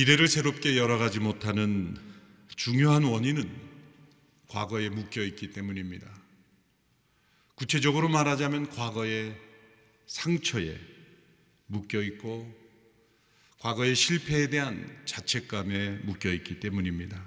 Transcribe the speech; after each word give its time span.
미래를 0.00 0.28
새롭게 0.28 0.78
열어가지 0.78 1.20
못하는 1.20 1.94
중요한 2.56 3.04
원인은 3.04 3.54
과거에 4.48 4.88
묶여 4.88 5.22
있기 5.22 5.50
때문입니다. 5.50 6.06
구체적으로 7.54 8.08
말하자면 8.08 8.70
과거의 8.70 9.36
상처에 10.06 10.74
묶여 11.66 12.00
있고 12.00 12.50
과거의 13.58 13.94
실패에 13.94 14.48
대한 14.48 15.02
자책감에 15.04 15.98
묶여 16.04 16.32
있기 16.32 16.60
때문입니다. 16.60 17.22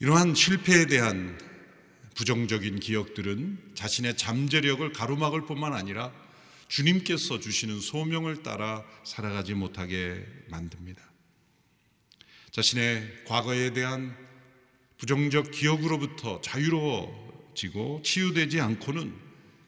이러한 0.00 0.34
실패에 0.34 0.84
대한 0.84 1.38
부정적인 2.14 2.78
기억들은 2.78 3.70
자신의 3.74 4.18
잠재력을 4.18 4.92
가로막을 4.92 5.46
뿐만 5.46 5.72
아니라 5.72 6.12
주님께서 6.68 7.40
주시는 7.40 7.80
소명을 7.80 8.42
따라 8.42 8.84
살아가지 9.04 9.54
못하게 9.54 10.26
만듭니다. 10.48 11.02
자신의 12.50 13.24
과거에 13.26 13.72
대한 13.72 14.16
부정적 14.98 15.50
기억으로부터 15.50 16.40
자유로워지고 16.40 18.02
치유되지 18.02 18.60
않고는 18.60 19.14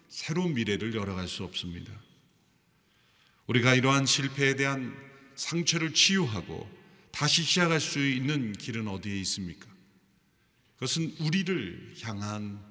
새로운 0.09 0.55
미래를 0.55 0.95
열어갈 0.95 1.29
수 1.29 1.45
없습니다. 1.45 1.93
우리가 3.47 3.75
이러한 3.75 4.07
실패에 4.07 4.57
대한 4.57 4.97
상처를 5.37 5.95
치유하고 5.95 6.69
다시 7.13 7.43
시작할 7.43 7.81
수 7.81 7.99
있는 7.99 8.53
길은 8.53 8.89
어디에 8.89 9.19
있습니까? 9.21 9.69
그것은 10.75 11.15
우리를 11.21 11.95
향한 12.03 12.65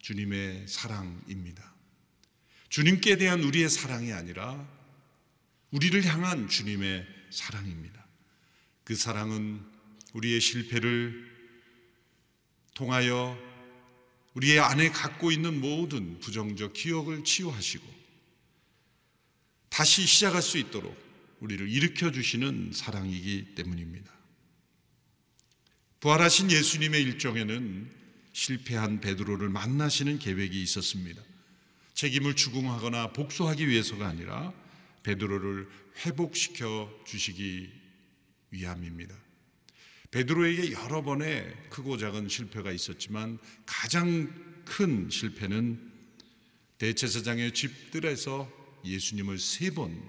주님의 0.00 0.66
사랑입니다. 0.68 1.74
주님께 2.68 3.16
대한 3.16 3.42
우리의 3.42 3.68
사랑이 3.68 4.12
아니라 4.12 4.66
우리를 5.70 6.04
향한 6.06 6.48
주님의 6.48 7.06
사랑입니다. 7.30 8.06
그 8.84 8.94
사랑은 8.94 9.60
우리의 10.14 10.40
실패를 10.40 11.28
통하여 12.74 13.38
우리의 14.34 14.60
안에 14.60 14.90
갖고 14.90 15.32
있는 15.32 15.60
모든 15.60 16.20
부정적 16.20 16.72
기억을 16.72 17.24
치유하시고 17.24 17.84
다시 19.68 20.06
시작할 20.06 20.42
수 20.42 20.58
있도록 20.58 20.96
우리를 21.40 21.68
일으켜 21.68 22.10
주시는 22.10 22.72
사랑이기 22.72 23.54
때문입니다. 23.54 24.12
부활하신 26.00 26.50
예수님의 26.50 27.02
일정에는 27.02 27.90
실패한 28.32 29.00
베드로를 29.00 29.48
만나시는 29.48 30.18
계획이 30.18 30.62
있었습니다. 30.62 31.20
책임을 31.98 32.36
추궁하거나 32.36 33.12
복수하기 33.12 33.66
위해서가 33.66 34.06
아니라 34.06 34.52
베드로를 35.02 35.68
회복시켜 36.06 36.88
주시기 37.04 37.72
위함입니다. 38.52 39.16
베드로에게 40.12 40.70
여러 40.74 41.02
번의 41.02 41.52
크고 41.70 41.98
작은 41.98 42.28
실패가 42.28 42.70
있었지만 42.70 43.40
가장 43.66 44.32
큰 44.64 45.10
실패는 45.10 45.90
대제사장의 46.78 47.52
집들에서 47.52 48.48
예수님을 48.84 49.40
세 49.40 49.70
번 49.70 50.00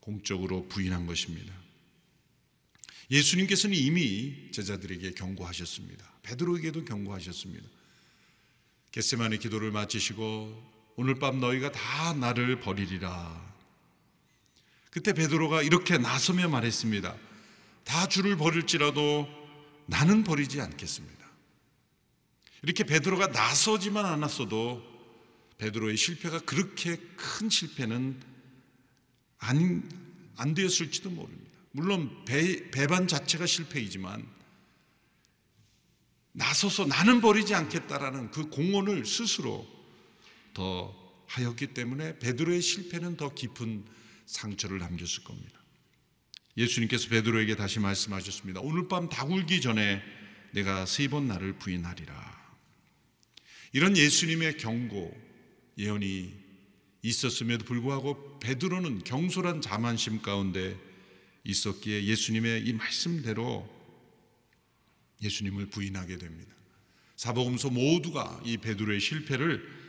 공적으로 0.00 0.68
부인한 0.68 1.06
것입니다. 1.06 1.54
예수님께서는 3.10 3.74
이미 3.74 4.50
제자들에게 4.52 5.12
경고하셨습니다. 5.12 6.04
베드로에게도 6.22 6.84
경고하셨습니다. 6.84 7.66
겟세만의 8.92 9.38
기도를 9.38 9.70
마치시고 9.70 10.77
오늘 11.00 11.14
밤 11.14 11.38
너희가 11.38 11.70
다 11.70 12.12
나를 12.14 12.58
버리리라. 12.58 13.40
그때 14.90 15.12
베드로가 15.12 15.62
이렇게 15.62 15.96
나서며 15.96 16.48
말했습니다. 16.48 17.14
다 17.84 18.08
주를 18.08 18.36
버릴지라도 18.36 19.28
나는 19.86 20.24
버리지 20.24 20.60
않겠습니다. 20.60 21.24
이렇게 22.62 22.82
베드로가 22.82 23.28
나서지만 23.28 24.06
않았어도 24.06 24.82
베드로의 25.58 25.96
실패가 25.96 26.40
그렇게 26.40 26.96
큰 27.14 27.48
실패는 27.48 28.20
안, 29.38 29.88
안 30.36 30.52
되었을지도 30.52 31.10
모릅니다. 31.10 31.58
물론 31.70 32.24
배, 32.24 32.72
배반 32.72 33.06
자체가 33.06 33.46
실패이지만 33.46 34.26
나서서 36.32 36.86
나는 36.86 37.20
버리지 37.20 37.54
않겠다라는 37.54 38.32
그 38.32 38.48
공언을 38.48 39.06
스스로 39.06 39.77
더 40.54 40.94
하였기 41.26 41.68
때문에 41.68 42.18
베드로의 42.18 42.60
실패는 42.62 43.16
더 43.16 43.34
깊은 43.34 43.84
상처를 44.26 44.78
남겼을 44.78 45.24
겁니다. 45.24 45.58
예수님께서 46.56 47.08
베드로에게 47.08 47.56
다시 47.56 47.78
말씀하셨습니다. 47.78 48.60
오늘 48.60 48.88
밤 48.88 49.08
다굴기 49.08 49.60
전에 49.60 50.02
내가 50.52 50.86
세 50.86 51.08
번 51.08 51.28
나를 51.28 51.58
부인하리라. 51.58 52.38
이런 53.72 53.96
예수님의 53.96 54.56
경고 54.56 55.14
예언이 55.76 56.34
있었음에도 57.02 57.64
불구하고 57.64 58.38
베드로는 58.40 59.04
경솔한 59.04 59.60
자만심 59.60 60.22
가운데 60.22 60.76
있었기에 61.44 62.04
예수님의 62.04 62.66
이 62.66 62.72
말씀대로 62.72 63.68
예수님을 65.22 65.66
부인하게 65.66 66.18
됩니다. 66.18 66.54
사복음서 67.16 67.70
모두가 67.70 68.40
이 68.44 68.56
베드로의 68.56 69.00
실패를 69.00 69.87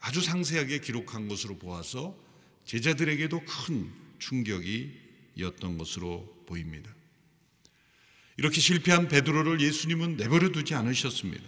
아주 0.00 0.20
상세하게 0.20 0.80
기록한 0.80 1.28
것으로 1.28 1.58
보아서 1.58 2.16
제자들에게도 2.64 3.44
큰 3.44 3.92
충격이었던 4.18 5.78
것으로 5.78 6.44
보입니다. 6.46 6.94
이렇게 8.36 8.60
실패한 8.60 9.08
베드로를 9.08 9.60
예수님은 9.60 10.16
내버려 10.16 10.50
두지 10.50 10.74
않으셨습니다. 10.74 11.44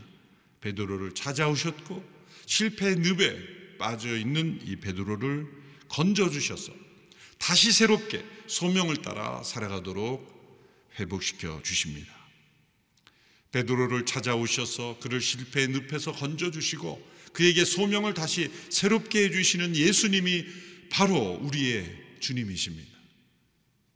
베드로를 0.60 1.14
찾아오셨고 1.14 2.04
실패의 2.46 2.96
늪에 2.96 3.78
빠져 3.78 4.16
있는 4.16 4.60
이 4.64 4.76
베드로를 4.76 5.46
건져 5.88 6.30
주셔서 6.30 6.72
다시 7.38 7.72
새롭게 7.72 8.24
소명을 8.46 8.98
따라 8.98 9.42
살아가도록 9.42 10.30
회복시켜 10.98 11.62
주십니다. 11.62 12.12
베드로를 13.52 14.06
찾아오셔서 14.06 14.98
그를 15.00 15.20
실패의 15.20 15.68
늪에서 15.68 16.12
건져 16.12 16.50
주시고 16.50 17.12
그에게 17.32 17.64
소명을 17.64 18.14
다시 18.14 18.50
새롭게 18.68 19.24
해주시는 19.24 19.76
예수님이 19.76 20.46
바로 20.90 21.38
우리의 21.42 22.02
주님이십니다. 22.20 22.90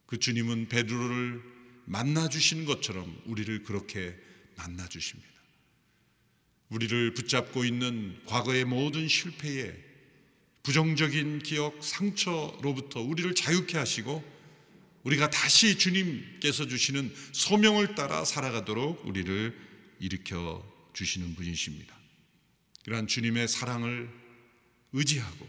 그 0.06 0.18
주님은 0.18 0.68
베드로를 0.68 1.42
만나 1.84 2.28
주시는 2.28 2.64
것처럼 2.64 3.16
우리를 3.26 3.62
그렇게 3.62 4.14
만나 4.56 4.88
주십니다. 4.88 5.28
우리를 6.68 7.14
붙잡고 7.14 7.64
있는 7.64 8.18
과거의 8.26 8.64
모든 8.64 9.06
실패에 9.06 9.72
부정적인 10.62 11.40
기억, 11.40 11.82
상처로부터 11.82 13.00
우리를 13.00 13.32
자유케 13.36 13.78
하시고 13.78 14.36
우리가 15.04 15.30
다시 15.30 15.78
주님께서 15.78 16.66
주시는 16.66 17.14
소명을 17.30 17.94
따라 17.94 18.24
살아가도록 18.24 19.06
우리를 19.06 19.56
일으켜 20.00 20.64
주시는 20.92 21.36
분이십니다. 21.36 21.95
그러한 22.86 23.08
주님의 23.08 23.48
사랑을 23.48 24.08
의지하고 24.92 25.48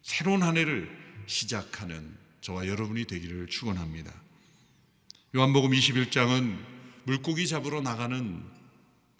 새로운 0.00 0.42
한 0.42 0.56
해를 0.56 0.90
시작하는 1.26 2.16
저와 2.40 2.66
여러분이 2.66 3.04
되기를 3.04 3.46
축원합니다. 3.48 4.12
요한복음 5.36 5.70
21장은 5.70 6.58
물고기 7.04 7.46
잡으러 7.46 7.82
나가는 7.82 8.42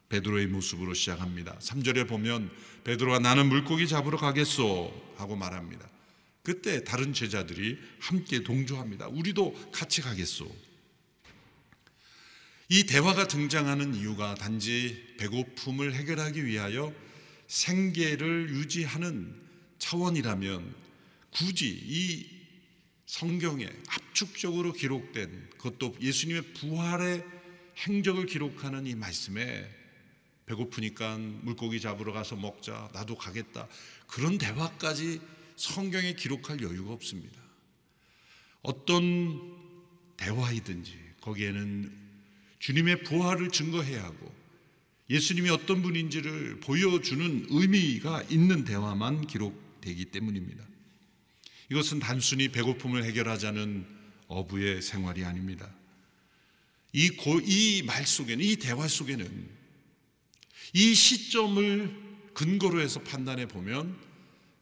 베드로의 0.09 0.47
모습으로 0.47 0.95
시작합니다. 0.95 1.59
3절에 1.59 2.09
보면 2.09 2.51
베드로가 2.85 3.19
나는 3.19 3.51
물고기 3.51 3.87
잡으러 3.87 4.17
가겠소 4.17 5.15
하고 5.19 5.37
말합니다. 5.37 5.87
그때 6.43 6.85
다른 6.85 7.13
제자들이 7.13 7.79
함께 8.01 8.43
동조합니다. 8.43 9.09
우리도 9.09 9.73
같이 9.73 10.01
가겠소. 10.01 10.51
이 12.71 12.85
대화가 12.85 13.29
등장하는 13.29 13.95
이유가 13.95 14.35
단지 14.37 15.15
배고픔을 15.19 15.93
해결하기 15.95 16.47
위하여 16.47 16.95
생계를 17.47 18.51
유지하는 18.51 19.41
차원이라면 19.79 20.75
굳이 21.31 21.69
이 21.69 22.27
성경에 23.07 23.69
압축적으로 23.89 24.73
기록된 24.73 25.51
그것도 25.59 25.97
예수님의 26.01 26.55
부활의 26.55 27.25
행적을 27.87 28.27
기록하는 28.27 28.87
이 28.87 28.95
말씀에 28.95 29.69
배고프니까 30.47 31.19
물고기 31.19 31.81
잡으러 31.81 32.13
가서 32.13 32.37
먹자 32.37 32.91
나도 32.93 33.17
가겠다 33.17 33.69
그런 34.07 34.39
대화까지 34.39 35.21
성경에 35.57 36.15
기록할 36.15 36.61
여유가 36.63 36.93
없습니다. 36.93 37.41
어떤 38.63 39.57
대화이든지 40.17 40.99
거기에는 41.21 41.93
주님의 42.59 43.03
부활을 43.03 43.51
증거해야 43.51 44.05
하고 44.05 44.42
예수님이 45.13 45.51
어떤 45.51 45.83
분인지를 45.83 46.61
보여주는 46.61 47.47
의미가 47.51 48.23
있는 48.31 48.65
대화만 48.65 49.27
기록되기 49.27 50.07
때문입니다. 50.07 50.65
이것은 51.71 51.99
단순히 51.99 52.49
배고픔을 52.49 53.05
해결하자는 53.05 53.87
어부의 54.29 54.81
생활이 54.81 55.23
아닙니다. 55.25 55.71
이이말 56.95 58.07
속에는 58.07 58.43
이 58.43 58.57
대화 58.57 58.89
속에는 58.89 59.51
이 60.73 60.95
시점을 60.95 61.95
근거로 62.33 62.81
해서 62.81 63.01
판단해 63.03 63.47
보면 63.49 63.95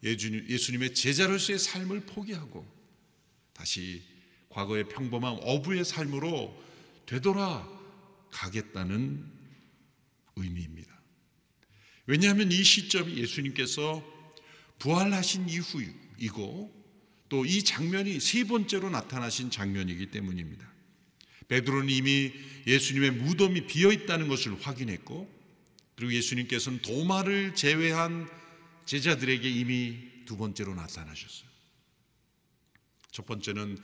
예수님의 0.02 0.94
제자로서의 0.94 1.60
삶을 1.60 2.06
포기하고 2.06 2.66
다시 3.52 4.02
과거의 4.48 4.88
평범한 4.88 5.38
어부의 5.42 5.84
삶으로 5.84 6.60
되돌아 7.06 7.68
가겠다는 8.32 9.39
의미입니다. 10.42 10.90
왜냐하면 12.06 12.50
이 12.50 12.62
시점이 12.62 13.16
예수님께서 13.18 14.04
부활하신 14.78 15.48
이후이고 15.48 16.80
또 17.30 17.46
이 17.46 17.62
장면이 17.62 18.20
세 18.20 18.44
번째로 18.44 18.90
나타나신 18.90 19.50
장면이기 19.50 20.10
때문입니다. 20.10 20.68
베드로는 21.48 21.88
이미 21.88 22.32
예수님의 22.66 23.12
무덤이 23.12 23.66
비어 23.66 23.92
있다는 23.92 24.28
것을 24.28 24.60
확인했고 24.60 25.30
그리고 25.94 26.12
예수님께서는 26.12 26.82
도마를 26.82 27.54
제외한 27.54 28.28
제자들에게 28.84 29.48
이미 29.48 30.24
두 30.24 30.36
번째로 30.36 30.74
나타나셨어요. 30.74 31.48
첫 33.12 33.26
번째는 33.26 33.78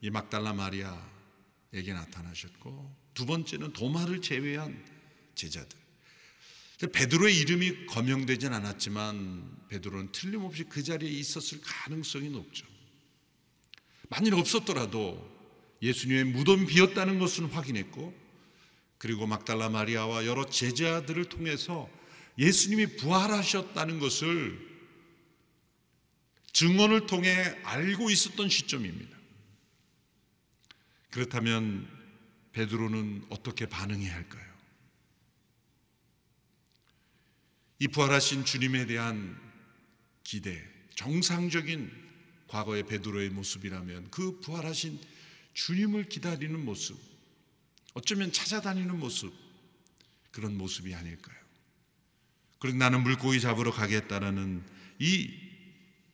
이 0.00 0.10
막달라 0.10 0.52
마리아에게 0.52 1.92
나타나셨고 1.92 2.96
두 3.14 3.26
번째는 3.26 3.72
도마를 3.72 4.22
제외한 4.22 4.84
제자들. 5.34 5.83
베드로의 6.78 7.38
이름이 7.38 7.86
거명되진 7.86 8.52
않았지만 8.52 9.66
베드로는 9.68 10.12
틀림없이 10.12 10.64
그 10.64 10.82
자리에 10.82 11.08
있었을 11.08 11.60
가능성이 11.62 12.30
높죠. 12.30 12.66
만일 14.08 14.34
없었더라도 14.34 15.32
예수님의 15.82 16.24
무덤 16.24 16.66
비었다는 16.66 17.18
것은 17.18 17.46
확인했고 17.46 18.14
그리고 18.98 19.26
막달라 19.26 19.68
마리아와 19.68 20.26
여러 20.26 20.46
제자들을 20.46 21.26
통해서 21.26 21.90
예수님이 22.38 22.96
부활하셨다는 22.96 24.00
것을 24.00 24.74
증언을 26.52 27.06
통해 27.06 27.30
알고 27.64 28.10
있었던 28.10 28.48
시점입니다. 28.48 29.16
그렇다면 31.10 31.88
베드로는 32.52 33.26
어떻게 33.28 33.66
반응해야 33.66 34.14
할까요? 34.14 34.53
이 37.78 37.88
부활하신 37.88 38.44
주님에 38.44 38.86
대한 38.86 39.36
기대, 40.22 40.62
정상적인 40.94 41.90
과거의 42.46 42.84
베드로의 42.84 43.30
모습이라면 43.30 44.10
그 44.10 44.40
부활하신 44.40 44.98
주님을 45.54 46.08
기다리는 46.08 46.64
모습, 46.64 46.96
어쩌면 47.94 48.32
찾아다니는 48.32 48.98
모습, 48.98 49.32
그런 50.30 50.56
모습이 50.56 50.94
아닐까요? 50.94 51.36
그리고 52.58 52.78
나는 52.78 53.02
물고기 53.02 53.40
잡으러 53.40 53.70
가겠다라는 53.70 54.62
이 54.98 55.30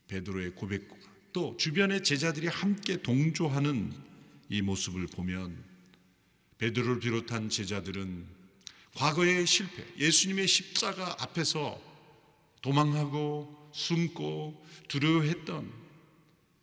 베드로의 0.08 0.54
고백과 0.54 0.96
또 1.32 1.56
주변의 1.56 2.02
제자들이 2.02 2.48
함께 2.48 3.00
동조하는 3.00 3.92
이 4.48 4.62
모습을 4.62 5.06
보면 5.06 5.62
베드로를 6.58 7.00
비롯한 7.00 7.48
제자들은 7.48 8.39
과거의 8.94 9.46
실패, 9.46 9.84
예수님의 9.98 10.48
십자가 10.48 11.16
앞에서 11.20 11.80
도망하고 12.62 13.70
숨고 13.72 14.66
두려워했던 14.88 15.72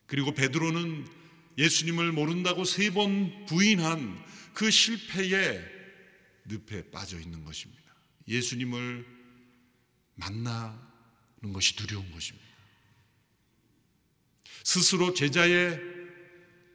그리고 0.05 0.33
베드로는 0.33 1.07
예수님을 1.57 2.11
모른다고 2.11 2.63
세 2.65 2.91
번 2.91 3.45
부인한 3.45 4.23
그 4.53 4.69
실패의 4.71 5.63
늪에 6.45 6.91
빠져 6.91 7.19
있는 7.19 7.43
것입니다. 7.43 7.83
예수님을 8.27 9.05
만나는 10.15 11.53
것이 11.53 11.75
두려운 11.75 12.09
것입니다. 12.11 12.47
스스로 14.63 15.13
제자의 15.13 15.79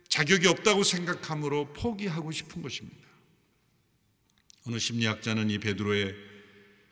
자격이 0.08 0.46
없다고 0.46 0.82
생각함으로 0.84 1.72
포기하고 1.72 2.32
싶은 2.32 2.62
것입니다. 2.62 3.01
어느 4.64 4.78
심리학자는 4.78 5.50
이 5.50 5.58
베드로의 5.58 6.14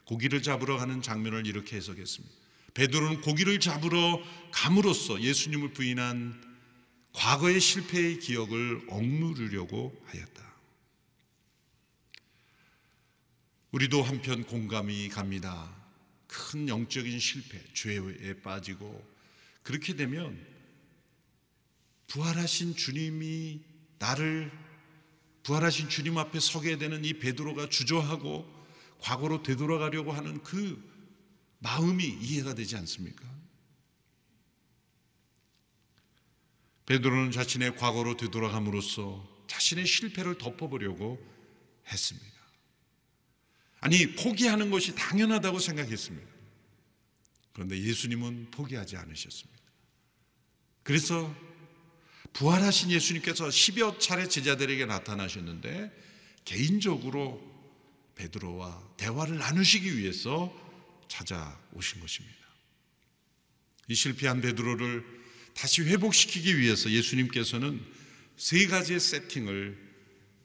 고기를 0.04 0.42
잡으러 0.42 0.76
가는 0.76 1.02
장면을 1.02 1.46
이렇게 1.46 1.76
해석했습니다. 1.76 2.34
베드로는 2.74 3.20
고기를 3.20 3.60
잡으러 3.60 4.22
감으로써 4.52 5.20
예수님을 5.20 5.72
부인한 5.72 6.50
과거의 7.12 7.60
실패의 7.60 8.18
기억을 8.18 8.82
억누르려고 8.88 10.00
하였다. 10.06 10.50
우리도 13.72 14.02
한편 14.02 14.44
공감이 14.44 15.08
갑니다. 15.08 15.76
큰 16.26 16.68
영적인 16.68 17.18
실패, 17.18 17.62
죄에 17.72 18.40
빠지고 18.42 19.04
그렇게 19.62 19.94
되면 19.94 20.44
부활하신 22.08 22.74
주님이 22.74 23.60
나를 23.98 24.50
부활하신 25.42 25.88
주님 25.88 26.18
앞에 26.18 26.38
서게 26.40 26.76
되는 26.76 27.04
이 27.04 27.14
베드로가 27.14 27.68
주저하고 27.68 28.60
과거로 29.00 29.42
되돌아가려고 29.42 30.12
하는 30.12 30.42
그 30.42 30.82
마음이 31.60 32.04
이해가 32.04 32.54
되지 32.54 32.76
않습니까? 32.76 33.28
베드로는 36.86 37.30
자신의 37.30 37.76
과거로 37.76 38.16
되돌아감으로써 38.16 39.28
자신의 39.46 39.86
실패를 39.86 40.38
덮어보려고 40.38 41.24
했습니다. 41.86 42.40
아니, 43.80 44.14
포기하는 44.14 44.70
것이 44.70 44.94
당연하다고 44.94 45.58
생각했습니다. 45.58 46.28
그런데 47.52 47.80
예수님은 47.80 48.50
포기하지 48.50 48.96
않으셨습니다. 48.96 49.60
그래서 50.82 51.34
부활하신 52.32 52.90
예수님께서 52.90 53.48
10여 53.48 54.00
차례 54.00 54.28
제자들에게 54.28 54.86
나타나셨는데 54.86 55.90
개인적으로 56.44 57.42
베드로와 58.14 58.82
대화를 58.96 59.38
나누시기 59.38 59.96
위해서 59.96 60.54
찾아오신 61.08 62.00
것입니다. 62.00 62.36
이 63.88 63.94
실패한 63.94 64.40
베드로를 64.40 65.04
다시 65.54 65.82
회복시키기 65.82 66.58
위해서 66.58 66.90
예수님께서는 66.90 67.84
세 68.36 68.66
가지의 68.66 69.00
세팅을 69.00 69.76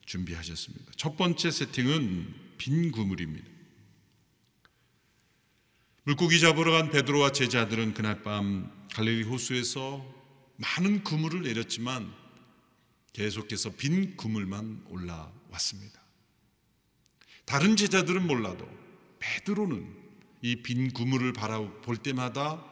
준비하셨습니다. 0.06 0.92
첫 0.98 1.16
번째 1.16 1.52
세팅은 1.52 2.34
빈 2.58 2.92
구물입니다. 2.92 3.48
물고기 6.04 6.40
잡으러 6.40 6.72
간 6.72 6.92
베드로와 6.92 7.32
제자들은 7.32 7.94
그날 7.94 8.22
밤 8.22 8.72
갈릴리 8.94 9.24
호수에서 9.24 10.06
많은 10.58 11.04
그물을 11.04 11.42
내렸지만 11.42 12.14
계속해서 13.14 13.72
빈 13.76 14.16
그물만 14.18 14.84
올라왔습니다. 14.90 16.02
다른 17.46 17.76
제자들은 17.76 18.26
몰라도 18.26 18.68
베드로는 19.20 20.04
이 20.42 20.62
빈 20.62 20.92
그물을 20.94 21.32
바라볼 21.34 21.98
때마다 21.98 22.64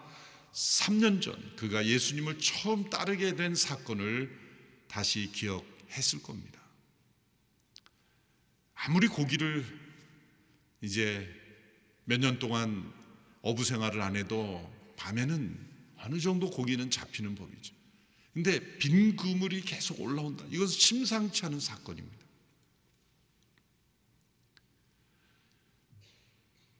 3년 0.54 1.22
전 1.22 1.56
그가 1.56 1.86
예수님을 1.86 2.40
처음 2.40 2.90
따르게 2.90 3.36
된 3.36 3.56
사건을 3.56 4.38
다시 4.88 5.32
기억했을 5.32 6.22
겁니다. 6.22 6.62
아무리 8.76 9.08
고기를 9.08 9.66
이제 10.82 11.28
몇 12.06 12.20
년 12.20 12.38
동안 12.38 12.92
어부 13.42 13.64
생활을 13.64 14.02
안 14.02 14.16
해도 14.16 14.70
밤에는 14.98 15.73
어느 16.04 16.20
정도 16.20 16.50
고기는 16.50 16.90
잡히는 16.90 17.36
법이죠. 17.36 17.74
근데 18.34 18.78
빈 18.78 19.16
그물이 19.16 19.62
계속 19.62 20.00
올라온다. 20.02 20.44
이것은 20.50 20.78
심상치 20.78 21.46
않은 21.46 21.60
사건입니다. 21.60 22.24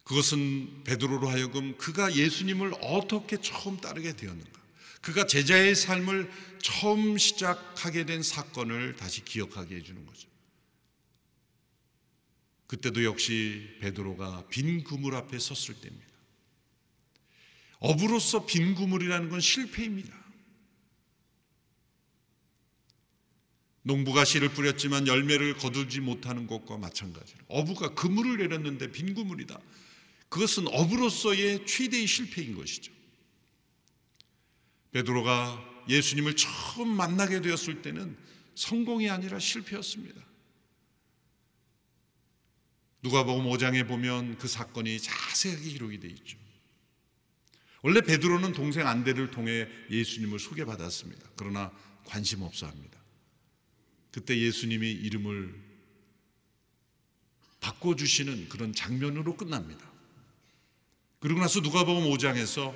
그것은 0.04 0.84
베드로로 0.84 1.30
하여금 1.30 1.78
그가 1.78 2.14
예수님을 2.16 2.74
어떻게 2.82 3.40
처음 3.40 3.78
따르게 3.78 4.16
되었는가? 4.16 4.62
그가 5.02 5.26
제자의 5.26 5.76
삶을 5.76 6.30
처음 6.62 7.18
시작하게 7.18 8.06
된 8.06 8.24
사건을 8.24 8.96
다시 8.96 9.24
기억하게 9.24 9.78
해주는 9.78 10.06
거죠. 10.06 10.28
그때도 12.68 13.04
역시 13.04 13.78
베드로가 13.80 14.48
빈 14.50 14.84
그물 14.84 15.16
앞에 15.16 15.38
섰을 15.40 15.80
때입니다. 15.80 16.13
어부로서 17.84 18.46
빈 18.46 18.76
그물이라는 18.76 19.30
건 19.30 19.42
실패입니다. 19.42 20.18
농부가 23.82 24.24
씨를 24.24 24.54
뿌렸지만 24.54 25.06
열매를 25.06 25.58
거두지 25.58 26.00
못하는 26.00 26.48
것과 26.48 26.78
마찬가지로 26.78 27.40
어부가 27.50 27.94
그물을 27.94 28.38
내렸는데 28.38 28.90
빈 28.92 29.14
그물이다. 29.14 29.60
그것은 30.30 30.68
업으로서의 30.70 31.66
최대의 31.66 32.08
실패인 32.08 32.56
것이죠. 32.56 32.94
베드로가 34.94 35.84
예수님을 35.90 36.38
처음 36.38 36.88
만나게 36.88 37.42
되었을 37.42 37.82
때는 37.82 38.16
성공이 38.56 39.10
아니라 39.10 39.40
실패였습니다. 39.40 40.22
누가복음 43.02 43.44
5장에 43.44 43.86
보면 43.86 44.38
그 44.38 44.48
사건이 44.48 45.02
자세하게 45.02 45.70
기록이 45.70 46.00
되어 46.00 46.12
있죠. 46.12 46.43
원래 47.84 48.00
베드로는 48.00 48.54
동생 48.54 48.88
안데를 48.88 49.30
통해 49.30 49.68
예수님을 49.92 50.40
소개받았습니다. 50.40 51.30
그러나 51.36 51.72
관심 52.06 52.42
없어 52.42 52.66
합니다. 52.66 52.98
그때 54.12 54.40
예수님이 54.40 54.90
이름을 54.90 55.54
바꿔주시는 57.60 58.50
그런 58.50 58.74
장면으로 58.74 59.36
끝납니다. 59.36 59.92
그리고 61.20 61.40
나서 61.40 61.60
누가복음 61.60 62.10
5장에서 62.10 62.76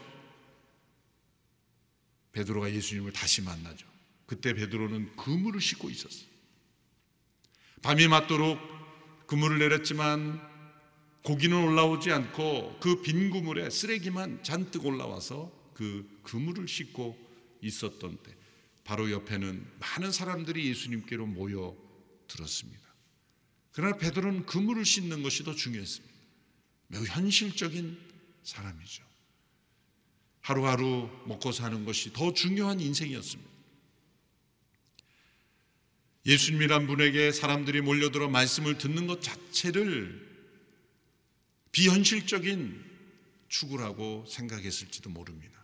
베드로가 2.33 2.71
예수님을 2.73 3.13
다시 3.13 3.41
만나죠. 3.41 3.87
그때 4.25 4.53
베드로는 4.53 5.15
그물을 5.15 5.59
싣고 5.61 5.89
있었어요. 5.89 6.27
밤이 7.81 8.07
맞도록 8.09 8.59
그물을 9.27 9.57
내렸지만 9.59 10.41
고기는 11.27 11.61
올라오지 11.61 12.09
않고 12.09 12.79
그 12.79 13.01
빈 13.01 13.31
그물에 13.31 13.69
쓰레기만 13.69 14.43
잔뜩 14.43 14.85
올라와서 14.85 15.51
그 15.73 16.09
그물을 16.23 16.65
싣고 16.69 17.17
있었던 17.61 18.17
때 18.23 18.33
바로 18.85 19.11
옆에는 19.11 19.67
많은 19.77 20.13
사람들이 20.13 20.69
예수님께로 20.69 21.25
모여 21.25 21.75
들었습니다. 22.29 22.79
그러나 23.73 23.97
베드로는 23.97 24.45
그물을 24.45 24.85
싣는 24.85 25.21
것이 25.21 25.43
더 25.43 25.53
중요했습니다. 25.53 26.15
매우 26.87 27.03
현실적인 27.03 27.99
사람이죠. 28.43 29.03
하루하루 30.39 31.09
먹고 31.25 31.51
사는 31.51 31.83
것이 31.83 32.13
더 32.13 32.33
중요한 32.33 32.79
인생이었습니다. 32.79 33.51
예수님이란 36.25 36.87
분에게 36.87 37.33
사람들이 37.33 37.81
몰려들어 37.81 38.29
말씀을 38.29 38.77
듣는 38.77 39.07
것 39.07 39.21
자체를 39.21 40.26
비현실적인 41.71 42.83
추구라고 43.49 44.25
생각했을지도 44.27 45.09
모릅니다. 45.09 45.57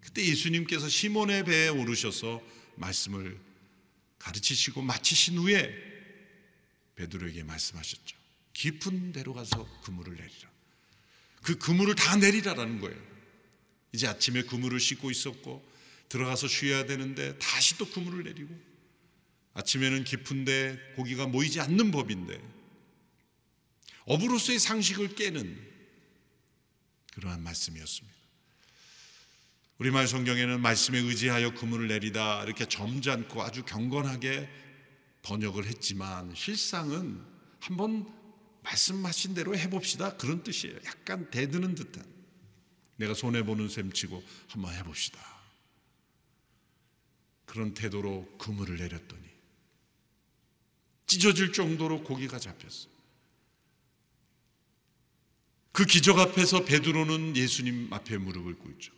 그때 0.00 0.24
예수님께서 0.24 0.88
시몬의 0.88 1.44
배에 1.44 1.68
오르셔서 1.68 2.42
말씀을 2.76 3.38
가르치시고 4.18 4.82
마치신 4.82 5.38
후에 5.38 5.74
베드로에게 6.96 7.44
말씀하셨죠. 7.44 8.16
깊은 8.52 9.12
데로 9.12 9.34
가서 9.34 9.68
그물을 9.82 10.14
내리라. 10.14 10.50
그 11.42 11.58
그물을 11.58 11.94
다 11.94 12.16
내리라라는 12.16 12.80
거예요. 12.80 13.00
이제 13.92 14.06
아침에 14.06 14.42
그물을 14.42 14.78
씻고 14.80 15.10
있었고 15.10 15.66
들어가서 16.08 16.48
쉬어야 16.48 16.86
되는데 16.86 17.38
다시 17.38 17.78
또 17.78 17.88
그물을 17.88 18.24
내리고 18.24 18.54
아침에는 19.54 20.04
깊은데 20.04 20.94
고기가 20.96 21.26
모이지 21.26 21.60
않는 21.60 21.90
법인데 21.90 22.40
어부로서의 24.08 24.58
상식을 24.58 25.14
깨는 25.14 25.68
그러한 27.12 27.42
말씀이었습니다. 27.42 28.16
우리말 29.78 30.08
성경에는 30.08 30.60
말씀에 30.60 30.98
의지하여 30.98 31.54
그물을 31.54 31.86
내리다 31.88 32.44
이렇게 32.44 32.66
점잖고 32.66 33.42
아주 33.42 33.64
경건하게 33.64 34.48
번역을 35.22 35.66
했지만 35.66 36.34
실상은 36.34 37.22
한번 37.60 38.12
말씀하신 38.62 39.34
대로 39.34 39.56
해봅시다 39.56 40.16
그런 40.16 40.42
뜻이에요. 40.42 40.76
약간 40.86 41.30
대드는 41.30 41.74
듯한 41.74 42.04
내가 42.96 43.14
손해 43.14 43.44
보는 43.44 43.68
셈 43.68 43.92
치고 43.92 44.24
한번 44.48 44.74
해봅시다. 44.74 45.20
그런 47.44 47.74
태도로 47.74 48.38
그물을 48.38 48.78
내렸더니 48.78 49.28
찢어질 51.06 51.52
정도로 51.52 52.04
고기가 52.04 52.38
잡혔어. 52.38 52.97
그 55.78 55.86
기적 55.86 56.18
앞에서 56.18 56.64
베드로는 56.64 57.36
예수님 57.36 57.92
앞에 57.92 58.18
무릎을 58.18 58.56
꿇죠. 58.56 58.92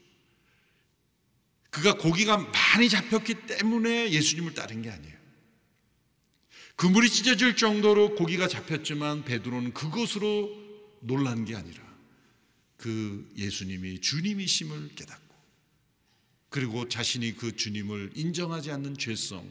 그가 1.68 1.98
고기가 1.98 2.38
많이 2.38 2.88
잡혔기 2.88 3.34
때문에 3.46 4.10
예수님을 4.10 4.54
따른 4.54 4.80
게 4.80 4.88
아니에요. 4.88 5.14
그물이 6.76 7.10
찢어질 7.10 7.54
정도로 7.56 8.14
고기가 8.14 8.48
잡혔지만 8.48 9.26
베드로는 9.26 9.74
그것으로 9.74 10.50
놀란 11.00 11.44
게 11.44 11.54
아니라 11.54 11.82
그 12.78 13.30
예수님이 13.36 14.00
주님이심을 14.00 14.94
깨닫고 14.94 15.34
그리고 16.48 16.88
자신이 16.88 17.36
그 17.36 17.56
주님을 17.56 18.12
인정하지 18.14 18.70
않는 18.70 18.96
죄성, 18.96 19.46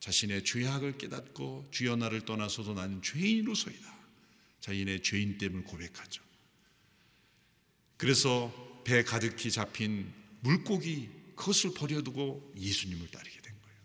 자신의 0.00 0.44
죄악을 0.44 0.98
깨닫고 0.98 1.68
주여 1.70 1.96
나를 1.96 2.26
떠나서도 2.26 2.74
나는 2.74 3.00
죄인으로서이다. 3.00 3.98
자신의 4.60 5.02
죄인 5.02 5.38
됨을 5.38 5.64
고백하죠. 5.64 6.28
그래서 8.00 8.50
배 8.82 9.04
가득히 9.04 9.50
잡힌 9.50 10.10
물고기 10.40 11.10
그것을 11.36 11.74
버려두고 11.74 12.54
예수님을 12.56 13.08
따르게 13.08 13.38
된 13.42 13.52
거예요. 13.60 13.76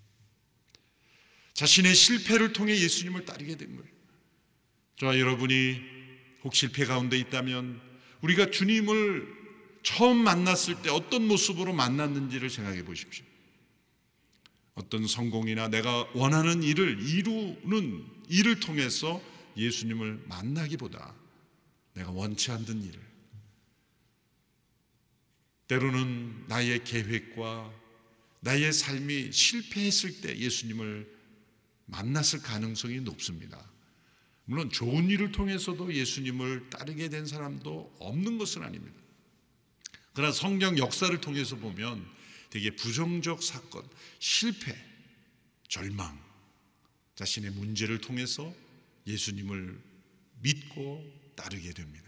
자신의 1.53 1.93
실패를 1.93 2.53
통해 2.53 2.79
예수님을 2.79 3.25
따르게 3.25 3.57
된 3.57 3.75
거예요. 3.75 3.91
저와 4.95 5.19
여러분이 5.19 5.81
혹 6.45 6.55
실패 6.55 6.85
가운데 6.85 7.17
있다면 7.17 7.81
우리가 8.21 8.51
주님을 8.51 9.27
처음 9.83 10.15
만났을 10.23 10.81
때 10.81 10.89
어떤 10.89 11.27
모습으로 11.27 11.73
만났는지를 11.73 12.49
생각해 12.49 12.85
보십시오. 12.85 13.25
어떤 14.75 15.07
성공이나 15.07 15.67
내가 15.67 16.07
원하는 16.13 16.63
일을 16.63 17.01
이루는 17.01 18.05
일을 18.29 18.61
통해서 18.61 19.21
예수님을 19.57 20.23
만나기보다 20.29 21.13
내가 21.95 22.11
원치 22.11 22.51
않는 22.51 22.81
일을 22.81 23.14
때로는 25.67 26.45
나의 26.47 26.83
계획과 26.83 27.73
나의 28.41 28.71
삶이 28.71 29.31
실패했을 29.31 30.21
때 30.21 30.37
예수님을 30.37 31.11
만났을 31.85 32.41
가능성이 32.41 32.99
높습니다. 33.01 33.63
물론 34.45 34.69
좋은 34.69 35.09
일을 35.09 35.31
통해서도 35.31 35.93
예수님을 35.93 36.69
따르게 36.69 37.09
된 37.09 37.25
사람도 37.25 37.95
없는 37.99 38.37
것은 38.37 38.61
아닙니다. 38.63 38.99
그러나 40.13 40.31
성경 40.31 40.77
역사를 40.77 41.19
통해서 41.19 41.55
보면 41.55 42.05
되게 42.51 42.71
부정적 42.75 43.41
사건, 43.43 43.83
실패, 44.19 44.75
절망, 45.67 46.23
자신의 47.15 47.51
문제를 47.51 47.99
통해서 47.99 48.53
예수님을 49.07 49.81
믿고 50.41 51.03
따르게 51.35 51.73
됩니다. 51.73 52.04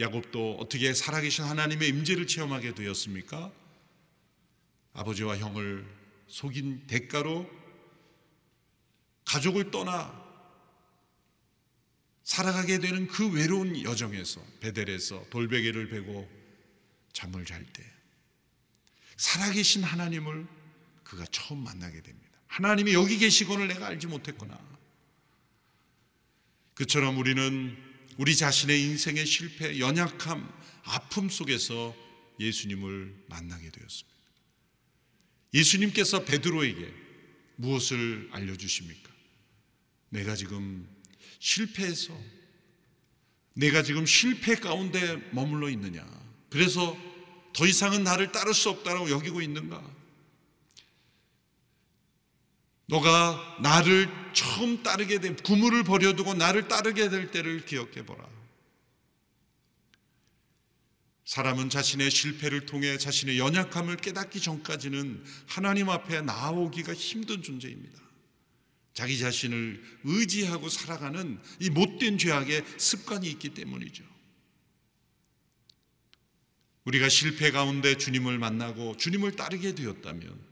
야곱도 0.00 0.56
어떻게 0.58 0.94
살아계신 0.94 1.44
하나님의 1.44 1.88
임재를 1.90 2.26
체험하게 2.26 2.74
되었습니까? 2.74 3.52
아버지와 4.94 5.36
형을 5.38 5.86
속인 6.26 6.86
대가로 6.86 7.48
가족을 9.26 9.70
떠나 9.70 10.18
살아가게 12.24 12.78
되는 12.78 13.06
그 13.06 13.30
외로운 13.30 13.82
여정에서 13.82 14.42
베델에서 14.60 15.26
돌베개를 15.30 15.88
베고 15.88 16.28
잠을 17.12 17.44
잘 17.44 17.64
때 17.72 17.84
살아계신 19.16 19.82
하나님을 19.84 20.46
그가 21.04 21.26
처음 21.26 21.62
만나게 21.62 22.00
됩니다. 22.00 22.38
하나님이 22.46 22.94
여기 22.94 23.18
계시고를 23.18 23.68
내가 23.68 23.88
알지 23.88 24.06
못했구나. 24.06 24.58
그처럼 26.74 27.18
우리는 27.18 27.89
우리 28.20 28.36
자신의 28.36 28.82
인생의 28.82 29.24
실패, 29.24 29.78
연약함, 29.78 30.46
아픔 30.82 31.30
속에서 31.30 31.96
예수님을 32.38 33.14
만나게 33.30 33.70
되었습니다. 33.70 34.18
예수님께서 35.54 36.26
베드로에게 36.26 36.92
무엇을 37.56 38.28
알려주십니까? 38.30 39.10
내가 40.10 40.36
지금 40.36 40.86
실패해서 41.38 42.14
내가 43.54 43.82
지금 43.82 44.04
실패 44.04 44.54
가운데 44.54 45.16
머물러 45.32 45.70
있느냐. 45.70 46.06
그래서 46.50 46.94
더 47.54 47.66
이상은 47.66 48.04
나를 48.04 48.32
따를 48.32 48.52
수 48.52 48.68
없다고 48.68 49.08
여기고 49.08 49.40
있는가? 49.40 49.82
너가 52.90 53.56
나를 53.60 54.08
처음 54.32 54.82
따르게 54.82 55.20
된 55.20 55.36
구물을 55.36 55.84
버려두고 55.84 56.34
나를 56.34 56.66
따르게 56.68 57.08
될 57.08 57.30
때를 57.30 57.64
기억해 57.64 58.04
보라. 58.04 58.28
사람은 61.24 61.70
자신의 61.70 62.10
실패를 62.10 62.66
통해 62.66 62.98
자신의 62.98 63.38
연약함을 63.38 63.98
깨닫기 63.98 64.40
전까지는 64.40 65.24
하나님 65.46 65.88
앞에 65.88 66.22
나오기가 66.22 66.92
힘든 66.92 67.42
존재입니다. 67.42 68.00
자기 68.92 69.16
자신을 69.16 69.80
의지하고 70.02 70.68
살아가는 70.68 71.40
이 71.60 71.70
못된 71.70 72.18
죄악의 72.18 72.64
습관이 72.76 73.30
있기 73.30 73.50
때문이죠. 73.50 74.02
우리가 76.84 77.08
실패 77.08 77.52
가운데 77.52 77.96
주님을 77.96 78.38
만나고 78.38 78.96
주님을 78.96 79.36
따르게 79.36 79.76
되었다면 79.76 80.49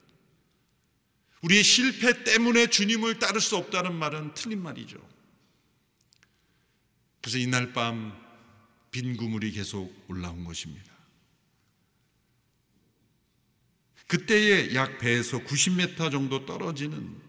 우리의 1.43 1.63
실패 1.63 2.25
때문에 2.25 2.67
주님을 2.69 3.19
따를 3.19 3.41
수 3.41 3.57
없다는 3.57 3.95
말은 3.95 4.35
틀린 4.35 4.63
말이죠. 4.63 4.99
그래서 7.21 7.39
이날 7.39 7.73
밤 7.73 8.29
빈 8.91 9.17
구물이 9.17 9.53
계속 9.53 9.95
올라온 10.09 10.45
것입니다. 10.45 10.93
그때에 14.07 14.75
약 14.75 14.99
배에서 14.99 15.39
90m 15.39 16.11
정도 16.11 16.47
떨어지는 16.47 17.21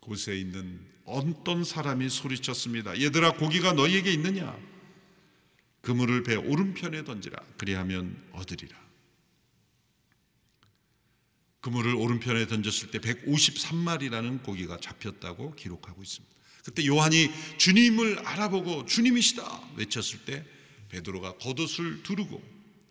곳에 0.00 0.36
있는 0.36 0.80
어떤 1.04 1.64
사람이 1.64 2.08
소리쳤습니다. 2.08 3.00
얘들아 3.00 3.32
고기가 3.32 3.72
너희에게 3.72 4.12
있느냐? 4.12 4.56
그물을 5.80 6.22
배 6.22 6.36
오른편에 6.36 7.02
던지라. 7.02 7.36
그리하면 7.58 8.24
얻으리라. 8.32 8.80
그물을 11.62 11.94
오른편에 11.94 12.48
던졌을 12.48 12.90
때 12.90 12.98
153마리라는 12.98 14.42
고기가 14.42 14.78
잡혔다고 14.78 15.54
기록하고 15.54 16.02
있습니다. 16.02 16.36
그때 16.64 16.86
요한이 16.86 17.30
주님을 17.56 18.18
알아보고 18.26 18.86
주님이시다 18.86 19.74
외쳤을 19.76 20.24
때 20.24 20.44
베드로가 20.90 21.38
겉옷을 21.38 22.02
두르고 22.02 22.42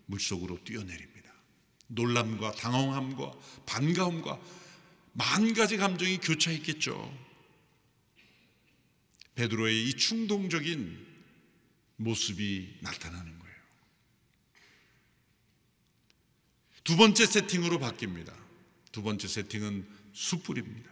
물속으로 0.07 0.63
뛰어내립니다. 0.63 1.31
놀람과 1.87 2.53
당황함과 2.53 3.33
반가움과 3.65 4.39
만 5.13 5.53
가지 5.53 5.75
감정이 5.75 6.17
교차했겠죠. 6.17 7.19
베드로의 9.35 9.89
이 9.89 9.93
충동적인 9.95 11.07
모습이 11.97 12.77
나타나는 12.79 13.39
거예요. 13.39 13.55
두 16.85 16.95
번째 16.95 17.25
세팅으로 17.25 17.79
바뀝니다. 17.79 18.40
두 18.91 19.01
번째 19.03 19.27
세팅은 19.27 19.87
숯불입니다. 20.13 20.91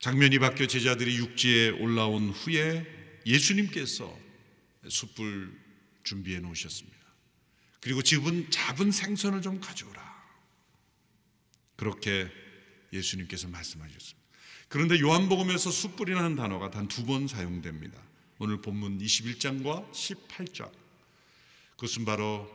장면이 0.00 0.38
바뀌어 0.38 0.66
제자들이 0.66 1.16
육지에 1.16 1.70
올라온 1.70 2.30
후에 2.30 2.86
예수님께서 3.26 4.18
숯불 4.88 5.52
준비해 6.04 6.40
놓으셨습니다. 6.40 6.98
그리고 7.80 8.02
지금 8.02 8.48
잡은 8.50 8.90
생선을 8.92 9.42
좀 9.42 9.60
가져오라. 9.60 10.10
그렇게 11.76 12.30
예수님께서 12.92 13.48
말씀하셨습니다. 13.48 14.20
그런데 14.68 15.00
요한복음에서 15.00 15.70
숯불이라는 15.70 16.36
단어가 16.36 16.70
단 16.70 16.86
두 16.88 17.04
번 17.04 17.26
사용됩니다. 17.28 18.00
오늘 18.38 18.60
본문 18.62 18.98
21장과 18.98 19.90
18장. 19.92 20.70
그것은 21.72 22.04
바로 22.04 22.48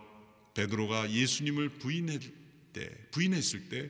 베드로가 0.55 1.11
예수님을 1.11 1.69
부인했 1.69 2.21
때, 2.75 2.91
부인했을 3.11 3.69
때 3.69 3.89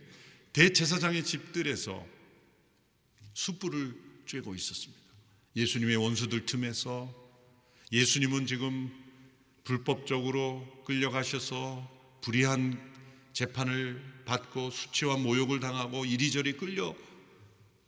대제사장의 0.53 1.23
집들에서 1.23 2.05
숯불을 3.33 4.23
쬐고 4.27 4.55
있었습니다. 4.55 5.03
예수님의 5.55 5.95
원수들 5.97 6.45
틈에서 6.45 7.13
예수님은 7.91 8.45
지금 8.45 8.91
불법적으로 9.63 10.83
끌려가셔서 10.85 12.19
불의한 12.21 12.93
재판을 13.33 14.01
받고 14.25 14.69
수치와 14.69 15.17
모욕을 15.17 15.59
당하고 15.59 16.05
이리저리 16.05 16.53
끌려 16.53 16.95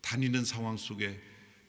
다니는 0.02 0.44
상황 0.44 0.78
속에 0.78 1.22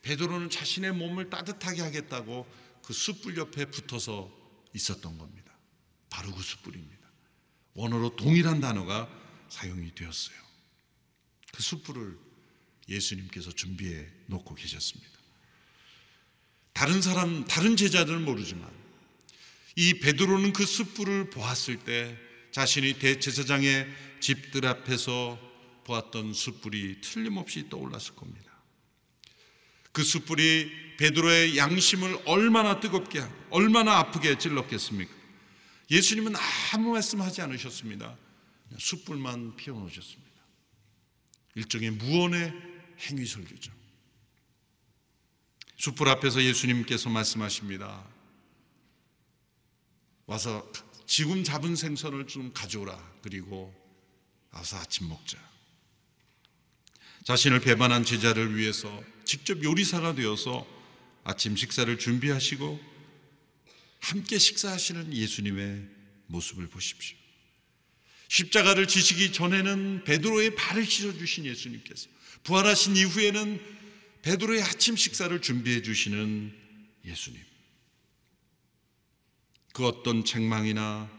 베드로는 0.02 0.50
자신의 0.50 0.92
몸을 0.94 1.30
따뜻하게 1.30 1.82
하겠다고 1.82 2.46
그 2.82 2.92
숯불 2.92 3.36
옆에 3.36 3.66
붙어서 3.66 4.30
있었던 4.74 5.18
겁니다. 5.18 5.52
바로 6.10 6.32
그 6.32 6.42
숯불입니다. 6.42 6.97
원어로 7.78 8.16
동일한 8.16 8.60
단어가 8.60 9.08
사용이 9.48 9.94
되었어요. 9.94 10.36
그 11.52 11.62
숯불을 11.62 12.18
예수님께서 12.88 13.52
준비해 13.52 14.04
놓고 14.26 14.56
계셨습니다. 14.56 15.12
다른 16.72 17.00
사람, 17.00 17.44
다른 17.44 17.76
제자들은 17.76 18.24
모르지만 18.24 18.68
이 19.76 20.00
베드로는 20.00 20.52
그 20.52 20.66
숯불을 20.66 21.30
보았을 21.30 21.78
때 21.84 22.18
자신이 22.50 22.98
대제사장의 22.98 23.86
집들 24.18 24.66
앞에서 24.66 25.38
보았던 25.84 26.34
숯불이 26.34 27.00
틀림없이 27.00 27.68
떠올랐을 27.68 28.16
겁니다. 28.16 28.60
그 29.92 30.02
숯불이 30.02 30.96
베드로의 30.98 31.56
양심을 31.56 32.22
얼마나 32.24 32.80
뜨겁게, 32.80 33.22
얼마나 33.50 33.98
아프게 33.98 34.36
찔렀겠습니까? 34.36 35.17
예수님은 35.90 36.34
아무 36.72 36.92
말씀하지 36.92 37.42
않으셨습니다. 37.42 38.16
숯불만 38.76 39.56
피워놓으셨습니다. 39.56 40.28
일종의 41.54 41.90
무언의 41.92 42.52
행위 43.00 43.24
설교죠. 43.24 43.72
숯불 45.78 46.08
앞에서 46.08 46.42
예수님께서 46.42 47.08
말씀하십니다. 47.08 48.04
와서 50.26 50.70
지금 51.06 51.42
잡은 51.42 51.74
생선을 51.74 52.26
좀 52.26 52.52
가져오라. 52.52 53.18
그리고 53.22 53.74
와서 54.50 54.76
아침 54.76 55.08
먹자. 55.08 55.38
자신을 57.24 57.60
배반한 57.60 58.04
제자를 58.04 58.56
위해서 58.56 59.02
직접 59.24 59.62
요리사가 59.62 60.14
되어서 60.14 60.66
아침 61.24 61.56
식사를 61.56 61.98
준비하시고 61.98 62.97
함께 64.00 64.38
식사하시는 64.38 65.12
예수님의 65.12 65.88
모습을 66.26 66.68
보십시오. 66.68 67.16
십자가를 68.28 68.86
지시기 68.86 69.32
전에는 69.32 70.04
베드로의 70.04 70.54
발을 70.54 70.84
씻어 70.84 71.12
주신 71.16 71.46
예수님께서 71.46 72.08
부활하신 72.44 72.96
이후에는 72.96 73.78
베드로의 74.22 74.62
아침 74.62 74.96
식사를 74.96 75.40
준비해 75.40 75.82
주시는 75.82 76.54
예수님. 77.04 77.42
그 79.72 79.86
어떤 79.86 80.24
책망이나 80.24 81.10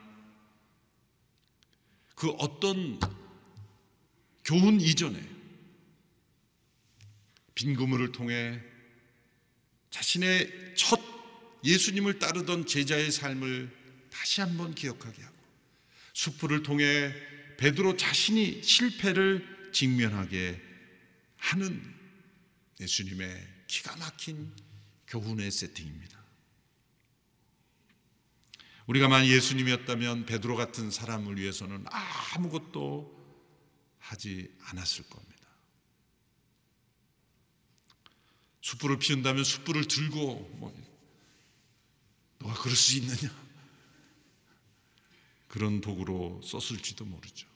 그 2.15 2.29
어떤 2.31 2.99
교훈 4.43 4.81
이전에 4.81 5.17
빈 7.55 7.75
그물을 7.75 8.11
통해 8.11 8.59
자신의 9.89 10.75
첫 10.75 11.18
예수님을 11.63 12.19
따르던 12.19 12.65
제자의 12.65 13.11
삶을 13.11 13.77
다시 14.11 14.41
한번 14.41 14.73
기억하게 14.73 15.21
하고 15.23 15.37
수풀을 16.13 16.63
통해 16.63 17.13
베드로 17.57 17.97
자신이 17.97 18.63
실패를 18.63 19.71
직면하게 19.73 20.61
하는 21.37 21.95
예수님의 22.79 23.47
기가 23.67 23.95
막힌 23.97 24.51
교훈의 25.07 25.51
세팅입니다. 25.51 26.19
우리가 28.87 29.07
만약 29.07 29.27
예수님이었다면 29.27 30.25
베드로 30.25 30.55
같은 30.55 30.89
사람을 30.89 31.37
위해서는 31.37 31.85
아무것도 31.87 33.17
하지 33.99 34.51
않았을 34.61 35.03
겁니다. 35.09 35.47
숯불을 38.61 38.99
피운다면 38.99 39.43
숯불을 39.43 39.85
들고 39.85 40.55
뭐 40.57 40.88
너가 42.49 42.61
그럴 42.61 42.75
수 42.75 42.97
있느냐? 42.97 43.29
그런 45.47 45.81
도구로 45.81 46.41
썼을지도 46.43 47.05
모르죠. 47.05 47.47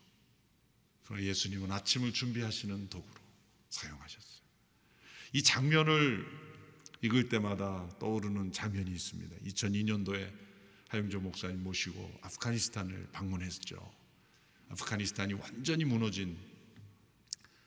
그러나 1.04 1.24
예수님은 1.24 1.72
아침을 1.72 2.14
준비하시는 2.14 2.90
도구로 2.90 3.22
사용하셨어요. 3.70 4.44
이 5.34 5.44
장면을 5.44 6.26
읽을 7.02 7.30
때마다 7.30 7.90
떠오르는 8.00 8.52
장면이 8.52 8.92
있습니다. 8.92 9.36
2002년도에 9.38 10.32
하영조 10.90 11.20
목사님 11.20 11.64
모시고 11.64 12.20
아프가니스탄을 12.22 13.10
방문했죠. 13.12 13.94
아프가니스탄이 14.70 15.34
완전히 15.34 15.86
무너진 15.86 16.38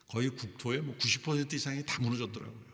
거의 0.08 0.30
국토의 0.30 0.80
뭐 0.80 0.96
90% 0.96 1.52
이상이 1.52 1.84
다 1.84 2.00
무너졌더라고요. 2.00 2.66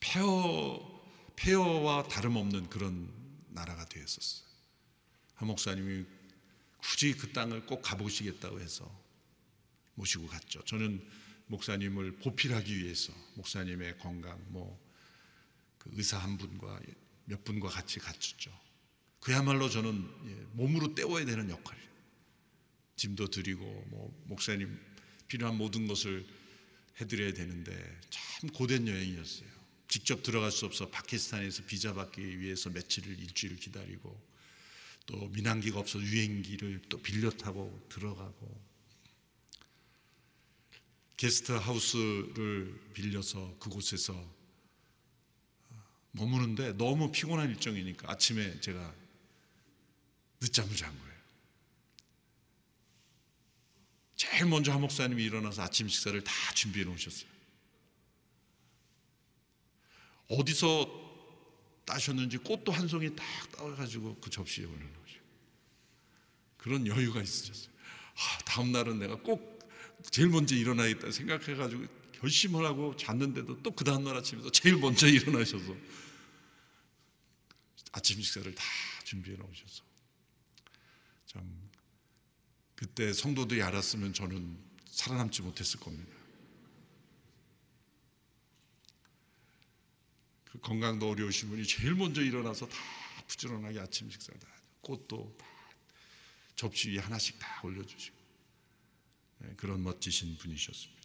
폐허 0.00 0.91
폐허와 1.36 2.04
다름없는 2.08 2.68
그런 2.70 3.12
나라가 3.48 3.84
되었었어요. 3.86 4.46
한 5.34 5.48
목사님이 5.48 6.04
굳이 6.78 7.14
그 7.14 7.32
땅을 7.32 7.66
꼭 7.66 7.82
가보시겠다고 7.82 8.60
해서 8.60 8.90
모시고 9.94 10.26
갔죠. 10.26 10.64
저는 10.64 11.06
목사님을 11.46 12.16
보필하기 12.16 12.78
위해서 12.78 13.12
목사님의 13.34 13.98
건강, 13.98 14.42
뭐 14.52 14.92
그 15.82 15.90
의사 15.94 16.16
한 16.16 16.38
분과 16.38 16.80
몇 17.24 17.42
분과 17.42 17.68
같이 17.68 17.98
갔었죠. 17.98 18.56
그야말로 19.18 19.68
저는 19.68 20.08
예, 20.26 20.46
몸으로 20.52 20.94
때워야 20.94 21.24
되는 21.24 21.50
역할이에요. 21.50 21.88
짐도 22.94 23.28
드리고 23.28 23.64
뭐 23.88 24.24
목사님 24.26 24.78
필요한 25.26 25.56
모든 25.56 25.88
것을 25.88 26.24
해드려야 27.00 27.32
되는데 27.32 28.00
참 28.10 28.50
고된 28.50 28.86
여행이었어요. 28.86 29.48
직접 29.92 30.22
들어갈 30.22 30.50
수 30.50 30.64
없어 30.64 30.88
파키스탄에서 30.88 31.64
비자 31.66 31.92
받기 31.92 32.40
위해서 32.40 32.70
며칠을 32.70 33.18
일주일을 33.18 33.58
기다리고 33.58 34.18
또 35.04 35.28
민항기가 35.28 35.78
없어 35.78 36.00
유행기를 36.00 36.80
또 36.88 36.96
빌려 37.02 37.28
타고 37.28 37.78
들어가고 37.90 38.58
게스트 41.18 41.52
하우스를 41.52 42.92
빌려서 42.94 43.58
그곳에서 43.58 44.14
머무는데 46.12 46.72
너무 46.78 47.12
피곤한 47.12 47.50
일정이니까 47.50 48.10
아침에 48.10 48.60
제가 48.60 48.94
늦잠을 50.40 50.74
잔 50.74 50.98
거예요. 50.98 51.18
제일 54.16 54.46
먼저 54.46 54.72
한 54.72 54.80
목사님이 54.80 55.22
일어나서 55.22 55.60
아침 55.60 55.86
식사를 55.86 56.24
다 56.24 56.32
준비해 56.54 56.86
놓으셨어요. 56.86 57.31
어디서 60.28 61.02
따셨는지 61.84 62.38
꽃도 62.38 62.72
한 62.72 62.88
송이 62.88 63.14
딱 63.14 63.24
따가지고 63.52 64.16
그 64.20 64.30
접시에 64.30 64.64
올려놓으시고 64.64 65.22
그런 66.56 66.86
여유가 66.86 67.20
있으셨어요. 67.22 67.72
아, 68.14 68.38
다음 68.44 68.72
날은 68.72 68.98
내가 68.98 69.16
꼭 69.16 69.58
제일 70.10 70.28
먼저 70.28 70.54
일어나겠다 70.54 71.10
생각해가지고 71.10 71.86
결심을 72.12 72.64
하고 72.64 72.96
잤는데도 72.96 73.62
또 73.62 73.70
그 73.72 73.84
다음날 73.84 74.16
아침에도 74.16 74.50
제일 74.50 74.76
먼저 74.76 75.06
일어나셔서 75.08 75.74
아침 77.92 78.22
식사를 78.22 78.54
다 78.54 78.62
준비해 79.04 79.36
놓으셔서 79.36 79.82
참 81.26 81.70
그때 82.74 83.12
성도들이 83.12 83.62
알았으면 83.62 84.12
저는 84.14 84.58
살아남지 84.86 85.42
못했을 85.42 85.80
겁니다. 85.80 86.21
건강도 90.62 91.10
어려우신 91.10 91.50
분이 91.50 91.66
제일 91.66 91.94
먼저 91.94 92.22
일어나서 92.22 92.68
다 92.68 92.76
부지런하게 93.26 93.80
아침 93.80 94.10
식사 94.10 94.32
다 94.32 94.48
꽃도 94.80 95.34
다 95.38 95.46
접시 96.56 96.90
위에 96.90 96.98
하나씩 96.98 97.38
다 97.38 97.60
올려주시고 97.64 98.16
네, 99.38 99.54
그런 99.56 99.82
멋지신 99.82 100.36
분이셨습니다. 100.38 101.02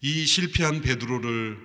이 0.00 0.26
실패한 0.26 0.80
베드로를 0.80 1.58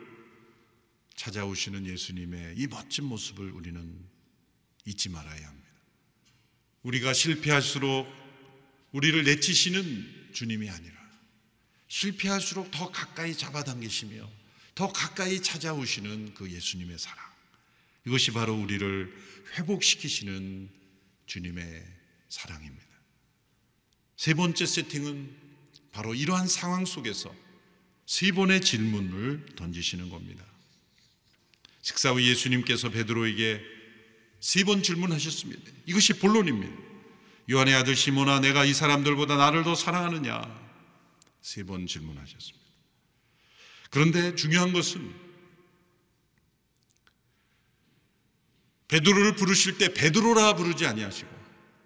찾아오시는 1.16 1.86
예수님의 1.86 2.56
이 2.58 2.68
멋진 2.68 3.06
모습을 3.06 3.52
우리는 3.52 3.96
잊지 4.86 5.10
말아야 5.10 5.48
합니다. 5.48 5.70
우리가 6.82 7.13
실패할수록 7.13 8.08
우리를 8.92 9.24
내치시는 9.24 10.32
주님이 10.34 10.70
아니라 10.70 10.96
실패할수록 11.88 12.72
더 12.72 12.89
가까이 12.89 13.36
잡아당기시며 13.36 14.42
더 14.76 14.92
가까이 14.92 15.42
찾아오시는 15.42 16.34
그 16.34 16.52
예수님의 16.52 16.98
사랑. 16.98 17.24
이것이 18.06 18.32
바로 18.32 18.56
우리를 18.56 19.14
회복시키시는 19.58 20.70
주님의 21.26 21.86
사랑입니다. 22.30 22.86
세 24.18 24.34
번째 24.34 24.66
세팅은 24.66 25.36
바로 25.92 26.16
이러한 26.16 26.48
상황 26.48 26.86
속에서 26.86 27.34
세 28.06 28.32
번의 28.32 28.62
질문을 28.62 29.46
던지시는 29.56 30.10
겁니다. 30.10 30.44
식사 31.82 32.12
후 32.12 32.22
예수님께서 32.22 32.90
베드로에게 32.90 33.62
세 34.40 34.64
번 34.66 34.84
질문하셨습니다. 34.84 35.72
이것이 35.86 36.14
본론입니다. 36.20 36.74
요한의 37.50 37.76
아들 37.76 37.96
시몬아 37.96 38.39
네가 38.41 38.65
이 38.66 38.74
사람들보다 38.74 39.38
나를 39.38 39.64
더 39.64 39.76
사랑하느냐? 39.76 40.42
세 41.42 41.64
번 41.64 41.88
질문하셨습니다. 41.88 42.62
그런데 43.93 44.34
중요한 44.34 44.73
것은 44.73 45.13
베드로를 48.88 49.36
부르실 49.36 49.77
때 49.77 49.93
베드로라 49.93 50.56
부르지 50.56 50.88
아니하시고 50.88 51.29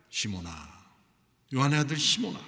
시몬아 0.10 0.50
요한의 1.54 1.80
아들 1.80 1.98
시몬아 1.98 2.40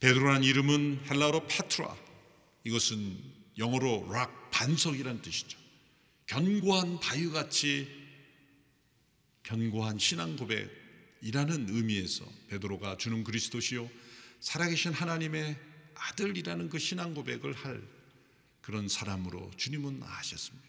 베드로란 0.00 0.42
이름은 0.42 1.04
헬라어로 1.08 1.46
페트라 1.46 1.96
이것은 2.64 3.16
영어로 3.58 4.10
rock 4.10 4.50
반석이라는 4.50 5.22
뜻이죠. 5.22 5.56
견고한 6.26 6.98
바위같이 6.98 7.88
견고한 9.44 10.00
신앙 10.00 10.34
고백이라는 10.34 11.68
의미에서 11.68 12.24
베드로가 12.48 12.96
주는 12.96 13.22
그리스도시요 13.22 13.88
살아계신 14.40 14.92
하나님의 14.92 15.75
아들이라는 15.96 16.68
그 16.68 16.78
신앙 16.78 17.14
고백을 17.14 17.52
할 17.52 17.82
그런 18.60 18.88
사람으로 18.88 19.50
주님은 19.56 20.02
아셨습니다. 20.02 20.66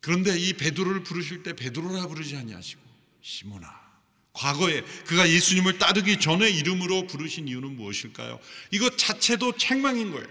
그런데 0.00 0.38
이 0.38 0.52
베드로를 0.52 1.02
부르실 1.02 1.42
때 1.42 1.54
베드로라 1.54 2.06
부르지 2.06 2.36
아니하시고 2.36 2.80
시모나 3.20 3.88
과거에 4.32 4.82
그가 5.04 5.28
예수님을 5.28 5.78
따르기 5.78 6.20
전에 6.20 6.48
이름으로 6.48 7.08
부르신 7.08 7.48
이유는 7.48 7.76
무엇일까요? 7.76 8.38
이것 8.70 8.96
자체도 8.96 9.56
책망인 9.56 10.12
거예요. 10.12 10.28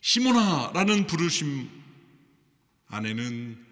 시모나라는 0.00 1.08
부르심 1.08 1.68
안에는 2.86 3.66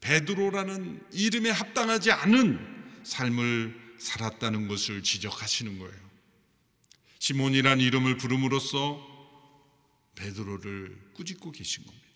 베드로라는 0.00 1.04
이름에 1.12 1.50
합당하지 1.50 2.12
않은 2.12 3.02
삶을 3.02 3.81
살았다는 4.02 4.66
것을 4.66 5.02
지적하시는 5.02 5.78
거예요. 5.78 6.10
시몬이란 7.20 7.80
이름을 7.80 8.16
부름으로써 8.16 9.00
베드로를 10.16 11.12
꾸짖고 11.14 11.52
계신 11.52 11.86
겁니다. 11.86 12.08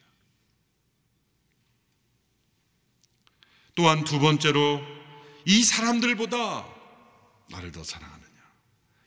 또한 3.77 4.05
두 4.05 4.19
번째로 4.19 4.81
이 5.45 5.63
사람들보다 5.63 6.75
나를 7.51 7.71
더 7.71 7.85
사랑하느냐. 7.85 8.27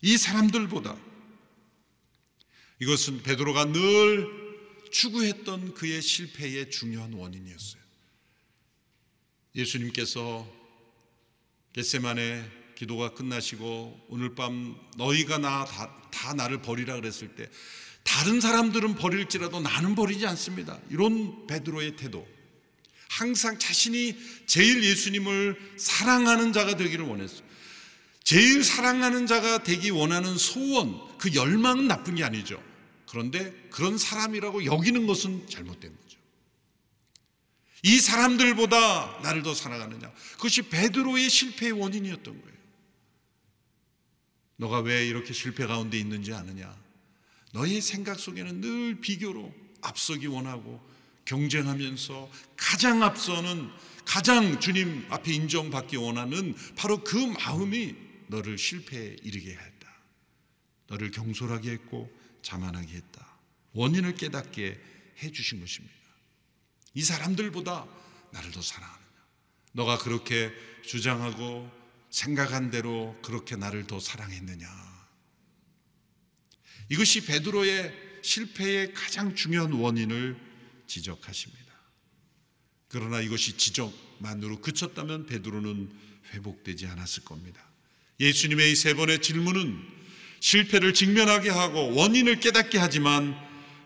이 0.02 0.18
사람들보다 0.18 0.96
이것은 2.82 3.24
베드로가 3.24 3.66
늘 3.66 4.26
추구했던 4.92 5.74
그의 5.74 6.02
실패의 6.02 6.72
중요한 6.72 7.12
원인이었어요. 7.12 7.82
예수님께서 9.56 10.48
겟세만에 11.74 12.59
기도가 12.80 13.14
끝나시고 13.14 14.08
오늘 14.08 14.36
밤 14.36 14.76
너희가 14.96 15.38
나 15.38 15.66
다 16.12 16.34
나를 16.34 16.62
버리라 16.62 16.96
그랬을 16.96 17.36
때 17.36 17.50
다른 18.04 18.42
사람들은 18.42 18.96
버릴지라도 18.96 19.60
나는 19.60 19.96
버리지 19.96 20.26
않습니다. 20.28 20.80
이런 20.90 21.46
베드로의 21.48 21.96
태도. 21.96 22.28
항상 23.10 23.60
자신이 23.60 24.18
제일 24.46 24.84
예수님을 24.84 25.76
사랑하는 25.78 26.54
자가 26.54 26.76
되기를 26.78 27.06
원했어요. 27.06 27.48
제일 28.24 28.64
사랑하는 28.64 29.28
자가 29.28 29.64
되기 29.64 29.90
원하는 29.90 30.38
소원, 30.38 31.00
그 31.18 31.34
열망은 31.34 31.88
나쁜 31.88 32.16
게 32.16 32.24
아니죠. 32.24 32.62
그런데 33.10 33.52
그런 33.72 33.98
사람이라고 33.98 34.66
여기는 34.66 35.08
것은 35.08 35.48
잘못된 35.50 35.96
거죠. 35.96 36.20
이 37.84 38.00
사람들보다 38.00 39.20
나를 39.24 39.42
더 39.44 39.54
사랑하느냐. 39.54 40.12
그것이 40.34 40.64
베드로의 40.64 41.30
실패의 41.30 41.72
원인이었던 41.74 42.42
거예요. 42.42 42.59
너가 44.60 44.80
왜 44.80 45.08
이렇게 45.08 45.34
실패 45.34 45.66
가운데 45.66 45.98
있는지 45.98 46.34
아느냐? 46.34 46.78
너의 47.54 47.80
생각 47.80 48.20
속에는 48.20 48.60
늘 48.60 49.00
비교로 49.00 49.54
앞서기 49.82 50.28
원하고 50.28 50.86
경쟁하면서 51.24 52.30
가장 52.58 53.02
앞서는 53.02 53.70
가장 54.06 54.60
주님 54.60 55.06
앞에 55.10 55.32
인정받기 55.32 55.96
원하는 55.96 56.56
바로 56.76 57.04
그 57.04 57.16
마음이 57.16 57.96
너를 58.28 58.58
실패에 58.58 59.16
이르게 59.24 59.52
했다. 59.52 59.94
너를 60.88 61.12
경솔하게 61.12 61.72
했고 61.72 62.12
자만하게 62.42 62.96
했다. 62.96 63.38
원인을 63.72 64.16
깨닫게 64.16 64.78
해 65.24 65.32
주신 65.32 65.62
것입니다. 65.62 65.96
이 66.96 67.02
사람들보다 67.02 67.88
나를 68.32 68.52
더 68.52 68.62
사랑하느냐. 68.62 69.08
너가 69.72 69.98
그렇게 70.00 70.52
주장하고 70.84 71.79
생각한 72.10 72.72
대로 72.72 73.18
그렇게 73.22 73.56
나를 73.56 73.88
더 73.88 74.00
사랑했느냐. 74.00 74.68
이것이 76.90 77.26
베드로의 77.26 77.94
실패의 78.24 78.94
가장 78.94 79.36
중요한 79.36 79.72
원인을 79.72 80.38
지적하십니다. 80.88 81.60
그러나 82.88 83.22
이것이 83.22 83.58
지적만으로 83.58 84.60
그쳤다면 84.62 85.28
베드로는 85.28 85.92
회복되지 86.34 86.88
않았을 86.88 87.24
겁니다. 87.24 87.64
예수님의 88.20 88.72
이 88.72 88.76
세 88.76 88.94
번의 88.96 89.22
질문은 89.22 90.00
실패를 90.42 90.94
직면하게 90.94 91.50
하고 91.50 91.94
원인을 91.96 92.40
깨닫게 92.40 92.78
하지만 92.78 93.36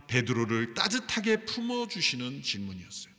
베드로를 0.07 0.73
따뜻하게 0.73 1.45
품어 1.45 1.87
주시는 1.87 2.41
질문이었어요. 2.41 3.13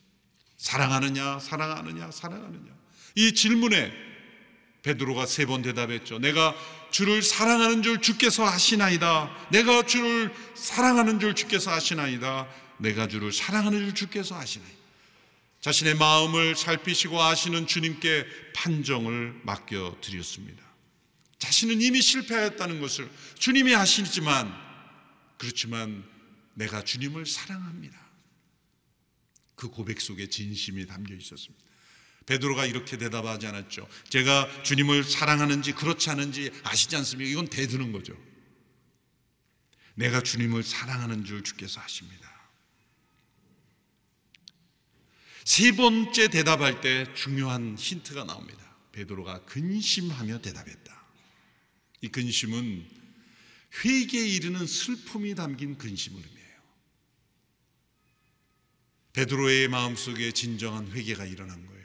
사랑하느냐, 0.57 1.41
사랑하느냐, 1.41 2.11
사랑하느냐. 2.11 2.73
이 3.17 3.33
질문에 3.35 3.93
베드로가 4.85 5.27
세 5.27 5.47
번 5.47 5.63
대답했죠. 5.63 6.19
내가 6.19 6.55
주를 6.91 7.23
사랑하는 7.23 7.83
줄 7.83 8.01
주께서 8.01 8.47
아시나이다. 8.47 9.49
내가 9.51 9.85
주를 9.85 10.33
사랑하는 10.55 11.19
줄 11.19 11.35
주께서 11.35 11.73
아시나이다. 11.73 12.47
내가 12.79 13.09
주를 13.09 13.33
사랑하는 13.33 13.79
줄 13.79 13.95
주께서 13.95 14.37
아시나이다. 14.37 14.79
자신의 15.61 15.95
마음을 15.97 16.55
살피시고 16.55 17.21
아시는 17.21 17.67
주님께 17.67 18.27
판정을 18.55 19.41
맡겨 19.45 19.97
드렸습니다. 20.03 20.63
자신은 21.39 21.81
이미 21.81 22.03
실패하였다는 22.03 22.81
것을 22.81 23.11
주님이 23.39 23.75
아시지만 23.75 24.53
그렇지만 25.39 26.05
내가 26.53 26.85
주님을 26.85 27.25
사랑합니다. 27.27 27.99
그 29.55 29.69
고백 29.69 30.01
속에 30.01 30.29
진심이 30.29 30.87
담겨 30.87 31.15
있었습니다. 31.15 31.65
베드로가 32.27 32.67
이렇게 32.67 32.97
대답하지 32.97 33.47
않았죠. 33.47 33.89
제가 34.09 34.63
주님을 34.63 35.05
사랑하는지 35.05 35.73
그렇지 35.73 36.11
않은지 36.11 36.51
아시지 36.63 36.97
않습니까? 36.97 37.31
이건 37.31 37.49
대드는 37.49 37.93
거죠. 37.93 38.17
내가 39.95 40.21
주님을 40.21 40.63
사랑하는 40.63 41.25
줄 41.25 41.43
주께서 41.45 41.81
아십니다. 41.81 42.33
세 45.45 45.73
번째 45.73 46.29
대답할 46.29 46.81
때 46.81 47.13
중요한 47.15 47.77
힌트가 47.77 48.25
나옵니다. 48.25 48.65
베드로가 48.93 49.45
근심하며 49.45 50.41
대답했다. 50.41 51.05
이 52.01 52.09
근심은 52.09 52.89
회개에 53.85 54.27
이르는 54.27 54.67
슬픔이 54.67 55.35
담긴 55.35 55.77
근심을 55.77 56.23
의미해요. 56.23 56.61
베드로의 59.13 59.69
마음속에 59.69 60.33
진정한 60.33 60.91
회개가 60.93 61.25
일어난 61.25 61.67
거예요. 61.67 61.84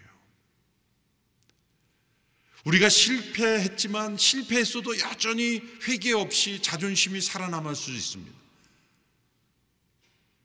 우리가 2.66 2.90
실패했지만 2.90 4.18
실패했어도 4.18 5.00
여전히 5.00 5.62
회개 5.88 6.12
없이 6.12 6.62
자존심이 6.62 7.22
살아남을 7.22 7.76
수 7.76 7.92
있습니다. 7.92 8.38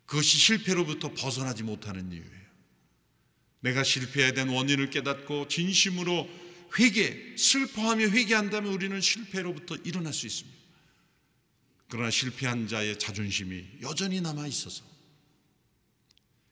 그것이 0.06 0.38
실패로부터 0.38 1.12
벗어나지 1.12 1.62
못하는 1.62 2.12
이유예요. 2.12 2.44
내가 3.60 3.82
실패해야 3.82 4.32
된 4.32 4.48
원인을 4.48 4.90
깨닫고 4.90 5.48
진심으로 5.48 6.28
회개, 6.78 7.36
슬퍼하며 7.36 8.08
회개한다면 8.08 8.72
우리는 8.72 9.00
실패로부터 9.00 9.76
일어날 9.76 10.12
수 10.12 10.26
있습니다. 10.26 10.56
그러나 11.88 12.10
실패한 12.10 12.68
자의 12.68 12.98
자존심이 12.98 13.64
여전히 13.82 14.20
남아 14.20 14.46
있어서 14.48 14.84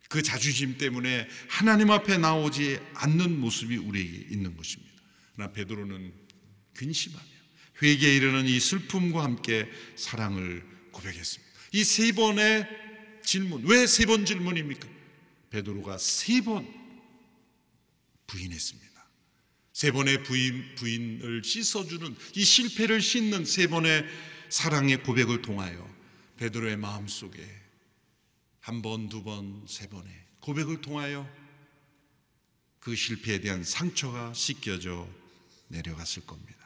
그 0.09 0.23
자존심 0.23 0.79
때문에 0.79 1.29
하나님 1.49 1.91
앞에 1.91 2.19
나오지 2.19 2.79
않는 2.95 3.41
모습이 3.41 3.77
우리에게 3.77 4.29
있는 4.31 4.57
것입니다. 4.57 4.92
그러나 5.35 5.53
베드로는 5.53 6.13
근심하며 6.75 7.25
회개에 7.83 8.17
이르는 8.17 8.47
이 8.47 8.61
슬픔과 8.61 9.23
함께 9.25 9.69
사랑을 9.97 10.63
고백했습니다. 10.93 11.53
이 11.73 11.85
세 11.85 12.13
번의 12.13 12.69
질문, 13.25 13.65
왜 13.65 13.85
세 13.85 14.05
번 14.07 14.25
질문입니까? 14.27 14.89
베드로가 15.51 15.99
세 15.99 16.41
번 16.43 16.67
부인했습니다. 18.27 18.93
세 19.73 19.91
번의 19.91 20.23
부인, 20.23 20.75
부인을 20.77 21.43
씻어주는 21.45 22.15
이 22.37 22.45
실패를 22.45 23.01
씻는 23.01 23.45
세 23.45 23.67
번의 23.67 24.05
사랑의 24.51 25.03
고백을 25.03 25.41
통하여 25.43 25.89
베드로의 26.37 26.77
마음 26.77 27.09
속에 27.09 27.43
한 28.61 28.81
번, 28.83 29.09
두 29.09 29.23
번, 29.23 29.65
세 29.67 29.89
번의 29.89 30.13
고백을 30.41 30.81
통하여 30.83 31.29
그 32.81 32.95
실패에 32.95 33.41
대한 33.41 33.65
상처가 33.65 34.33
씻겨져 34.35 35.09
내려갔을 35.73 36.25
겁니다. 36.27 36.61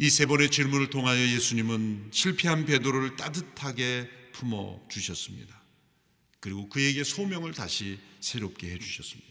이 0.00 0.10
세 0.10 0.26
번의 0.26 0.50
질문을 0.50 0.90
통하여 0.90 1.20
예수님은 1.20 2.10
실패한 2.12 2.66
베드로를 2.66 3.16
따뜻하게 3.16 4.08
품어 4.32 4.86
주셨습니다. 4.88 5.60
그리고 6.40 6.68
그에게 6.68 7.02
소명을 7.02 7.52
다시 7.52 7.98
새롭게 8.20 8.70
해 8.70 8.78
주셨습니다. 8.78 9.28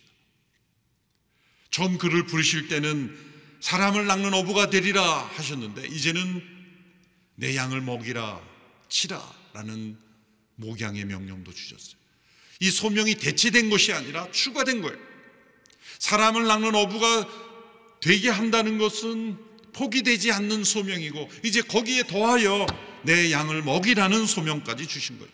처음 1.72 1.98
그를 1.98 2.26
부르실 2.26 2.68
때는 2.68 3.18
사람을 3.62 4.08
낚는 4.08 4.34
어부가 4.34 4.70
되리라 4.70 5.02
하셨는데 5.04 5.88
이제는 5.88 6.44
내 7.36 7.56
양을 7.56 7.82
먹이라 7.82 8.42
치라라는 8.90 9.98
목양의 10.56 11.06
명령도 11.06 11.54
주셨어요. 11.54 11.98
이 12.60 12.70
소명이 12.70 13.16
대체된 13.16 13.70
것이 13.70 13.94
아니라 13.94 14.30
추가된 14.32 14.82
거예요. 14.82 14.98
사람을 16.00 16.46
낚는 16.46 16.76
어부가 16.76 17.28
되게 18.00 18.30
한다는 18.30 18.78
것은 18.78 19.38
포기되지 19.74 20.32
않는 20.32 20.64
소명이고 20.64 21.30
이제 21.44 21.62
거기에 21.62 22.04
더하여 22.04 22.66
내 23.04 23.32
양을 23.32 23.64
먹이라는 23.64 24.26
소명까지 24.26 24.88
주신 24.88 25.20
거예요. 25.20 25.32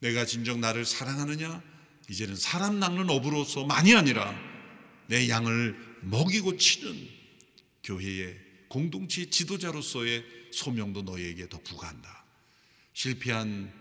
내가 0.00 0.24
진정 0.24 0.60
나를 0.60 0.84
사랑하느냐? 0.84 1.62
이제는 2.08 2.36
사람 2.36 2.78
낚는 2.78 3.10
어부로서만이 3.10 3.94
아니라 3.94 4.34
내 5.06 5.28
양을 5.28 5.76
먹이고 6.02 6.56
치는 6.56 7.08
교회의 7.84 8.36
공동체 8.68 9.28
지도자로서의 9.28 10.24
소명도 10.52 11.02
너희에게 11.02 11.48
더 11.48 11.58
부과한다. 11.60 12.24
실패한 12.94 13.72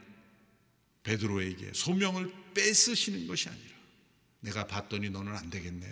베드로에게 1.04 1.72
소명을 1.74 2.32
뺏으시는 2.54 3.28
것이 3.28 3.50
아니라 3.50 3.77
내가 4.48 4.66
봤더니 4.66 5.10
너는 5.10 5.36
안 5.36 5.50
되겠네. 5.50 5.86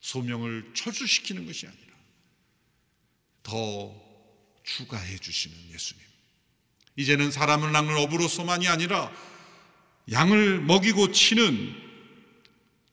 소명을 0.00 0.72
철수시키는 0.74 1.46
것이 1.46 1.66
아니라 1.66 1.96
더 3.42 3.94
추가해 4.64 5.16
주시는 5.18 5.56
예수님. 5.72 6.04
이제는 6.96 7.30
사람을 7.30 7.72
낚는 7.72 7.96
어부로서만이 7.96 8.68
아니라 8.68 9.12
양을 10.10 10.60
먹이고 10.60 11.12
치는 11.12 11.74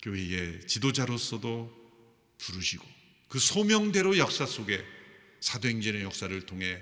교회의 0.02 0.68
지도자로서도 0.68 1.84
부르시고 2.38 2.86
그 3.30 3.40
소명대로 3.40 4.18
역사 4.18 4.46
속에 4.46 4.84
사도행전의 5.40 6.04
역사를 6.04 6.46
통해 6.46 6.82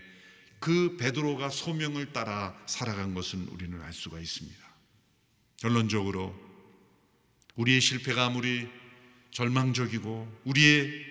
그 0.60 0.98
베드로가 0.98 1.50
소명을 1.50 2.12
따라 2.14 2.58
살아간 2.68 3.14
것은 3.14 3.48
우리는 3.48 3.82
알 3.82 3.94
수가 3.94 4.20
있습니다. 4.20 4.60
결론적으로 5.58 6.51
우리의 7.56 7.82
실패가 7.82 8.26
아무리 8.26 8.68
절망적이고 9.32 10.42
우리의 10.46 11.06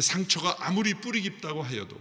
상처가 0.00 0.56
아무리 0.60 0.94
뿌리 0.94 1.22
깊다고 1.22 1.62
하여도 1.62 2.00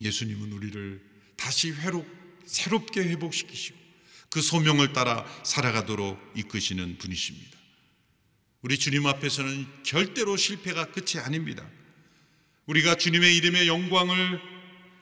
예수님은 0.00 0.52
우리를 0.52 1.00
다시 1.36 1.72
회로, 1.72 2.06
새롭게 2.46 3.00
회복시키시고 3.00 3.78
그 4.30 4.42
소명을 4.42 4.92
따라 4.92 5.24
살아가도록 5.44 6.18
이끄시는 6.36 6.98
분이십니다. 6.98 7.58
우리 8.60 8.78
주님 8.78 9.06
앞에서는 9.06 9.66
절대로 9.82 10.36
실패가 10.36 10.92
끝이 10.92 11.22
아닙니다. 11.22 11.68
우리가 12.66 12.96
주님의 12.96 13.36
이름의 13.36 13.66
영광을 13.66 14.40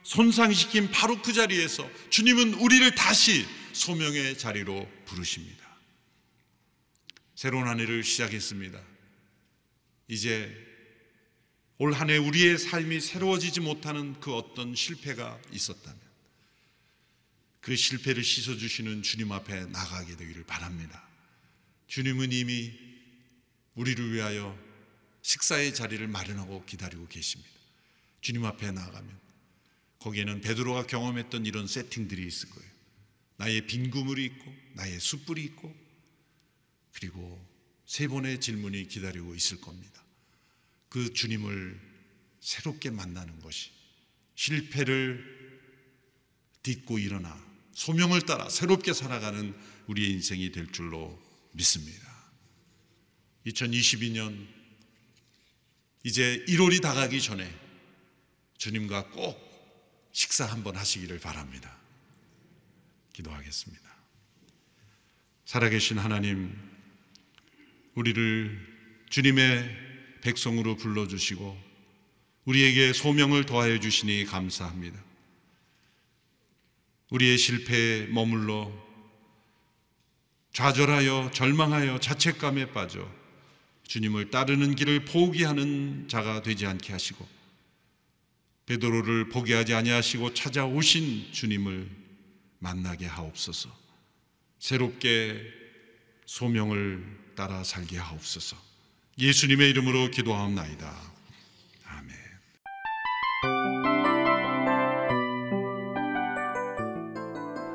손상시킨 0.03 0.91
바로 0.93 1.21
그 1.21 1.33
자리에서 1.33 1.89
주님은 2.11 2.55
우리를 2.55 2.95
다시 2.95 3.45
소명의 3.73 4.39
자리로 4.39 4.89
부르십니다. 5.05 5.66
새로운 7.37 7.69
한 7.69 7.79
해를 7.79 8.03
시작했습니다. 8.03 8.83
이제 10.09 10.51
올 11.79 11.93
한 11.93 12.09
해 12.09 12.17
우리의 12.17 12.57
삶이 12.57 13.01
새로워지지 13.03 13.61
못하는 13.61 14.19
그 14.21 14.35
어떤 14.35 14.75
실패가 14.75 15.39
있었다면 15.53 16.01
그 17.61 17.77
실패를 17.77 18.25
씻어주시는 18.25 19.03
주님 19.03 19.33
앞에 19.33 19.67
나가게 19.67 20.17
되기를 20.17 20.45
바랍니다. 20.45 21.07
주님은 21.89 22.33
이미 22.33 22.73
우리를 23.75 24.13
위하여 24.13 24.59
식사의 25.21 25.75
자리를 25.75 26.07
마련하고 26.09 26.65
기다리고 26.65 27.07
계십니다. 27.09 27.53
주님 28.23 28.47
앞에 28.47 28.71
나가면 28.71 29.21
거기에는 29.99 30.41
베드로가 30.41 30.87
경험했던 30.87 31.45
이런 31.45 31.67
세팅들이 31.67 32.27
있을 32.27 32.49
거예요. 32.49 32.71
나의 33.37 33.67
빈 33.67 33.91
구물이 33.91 34.25
있고 34.25 34.55
나의 34.73 34.99
숯불이 34.99 35.45
있고 35.45 35.86
그리고 36.97 37.39
세 37.85 38.09
번의 38.09 38.41
질문이 38.41 38.89
기다리고 38.89 39.35
있을 39.35 39.61
겁니다. 39.61 40.03
그 40.89 41.13
주님을 41.13 41.79
새롭게 42.41 42.91
만나는 42.91 43.39
것이 43.41 43.71
실패를 44.35 45.61
딛고 46.63 46.99
일어나 46.99 47.39
소명을 47.75 48.23
따라 48.23 48.49
새롭게 48.49 48.95
살아가는 48.95 49.55
우리의 49.89 50.11
인생이 50.13 50.53
될 50.53 50.73
줄로 50.73 51.23
믿습니다. 51.53 52.07
2022년 53.47 54.47
이제 56.03 56.45
1월이 56.49 56.81
다가기 56.81 57.21
전에 57.21 57.55
주님과 58.57 59.11
꼭 59.11 59.39
식사 60.13 60.47
한번 60.47 60.77
하시기를 60.77 61.19
바랍니다. 61.19 61.77
기도하겠습니다. 63.13 63.85
살아계신 65.45 65.99
하나님, 65.99 66.76
우리를 67.97 69.07
주님의 69.09 70.21
백성으로 70.21 70.77
불러주시고 70.77 71.67
우리에게 72.45 72.93
소명을 72.93 73.47
더하여 73.47 73.81
주시니 73.81 74.27
감사합니다. 74.27 75.03
우리의 77.11 77.39
실패에 77.39 78.07
머물러 78.09 78.71
좌절하여 80.53 81.31
절망하여 81.33 81.99
자책감에 82.01 82.73
빠져 82.73 83.11
주님을 83.89 84.31
따르는 84.31 84.75
길을 84.75 85.07
포기하는 85.07 86.09
자가 86.09 86.43
되지 86.43 86.67
않게 86.67 86.93
하시고 86.93 87.27
베드로를 88.67 89.31
포기하지 89.31 89.75
아니하시고 89.75 90.35
찾아오신 90.35 91.33
주님을 91.33 91.89
만나게 92.59 93.07
하옵소서. 93.07 93.75
새롭게 94.59 95.66
소명을 96.27 97.03
따라 97.35 97.65
살게 97.65 97.99
하옵소서. 97.99 98.57
예수님의 99.19 99.71
이름으로 99.71 100.11
기도하옵나이다. 100.11 100.93
아멘. 101.87 102.17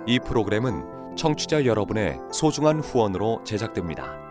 이 0.08 0.20
프로그램은 0.20 1.16
청취자 1.18 1.66
여러분의 1.66 2.18
소중한 2.34 2.80
후원으로 2.80 3.44
제작됩니다. 3.46 4.31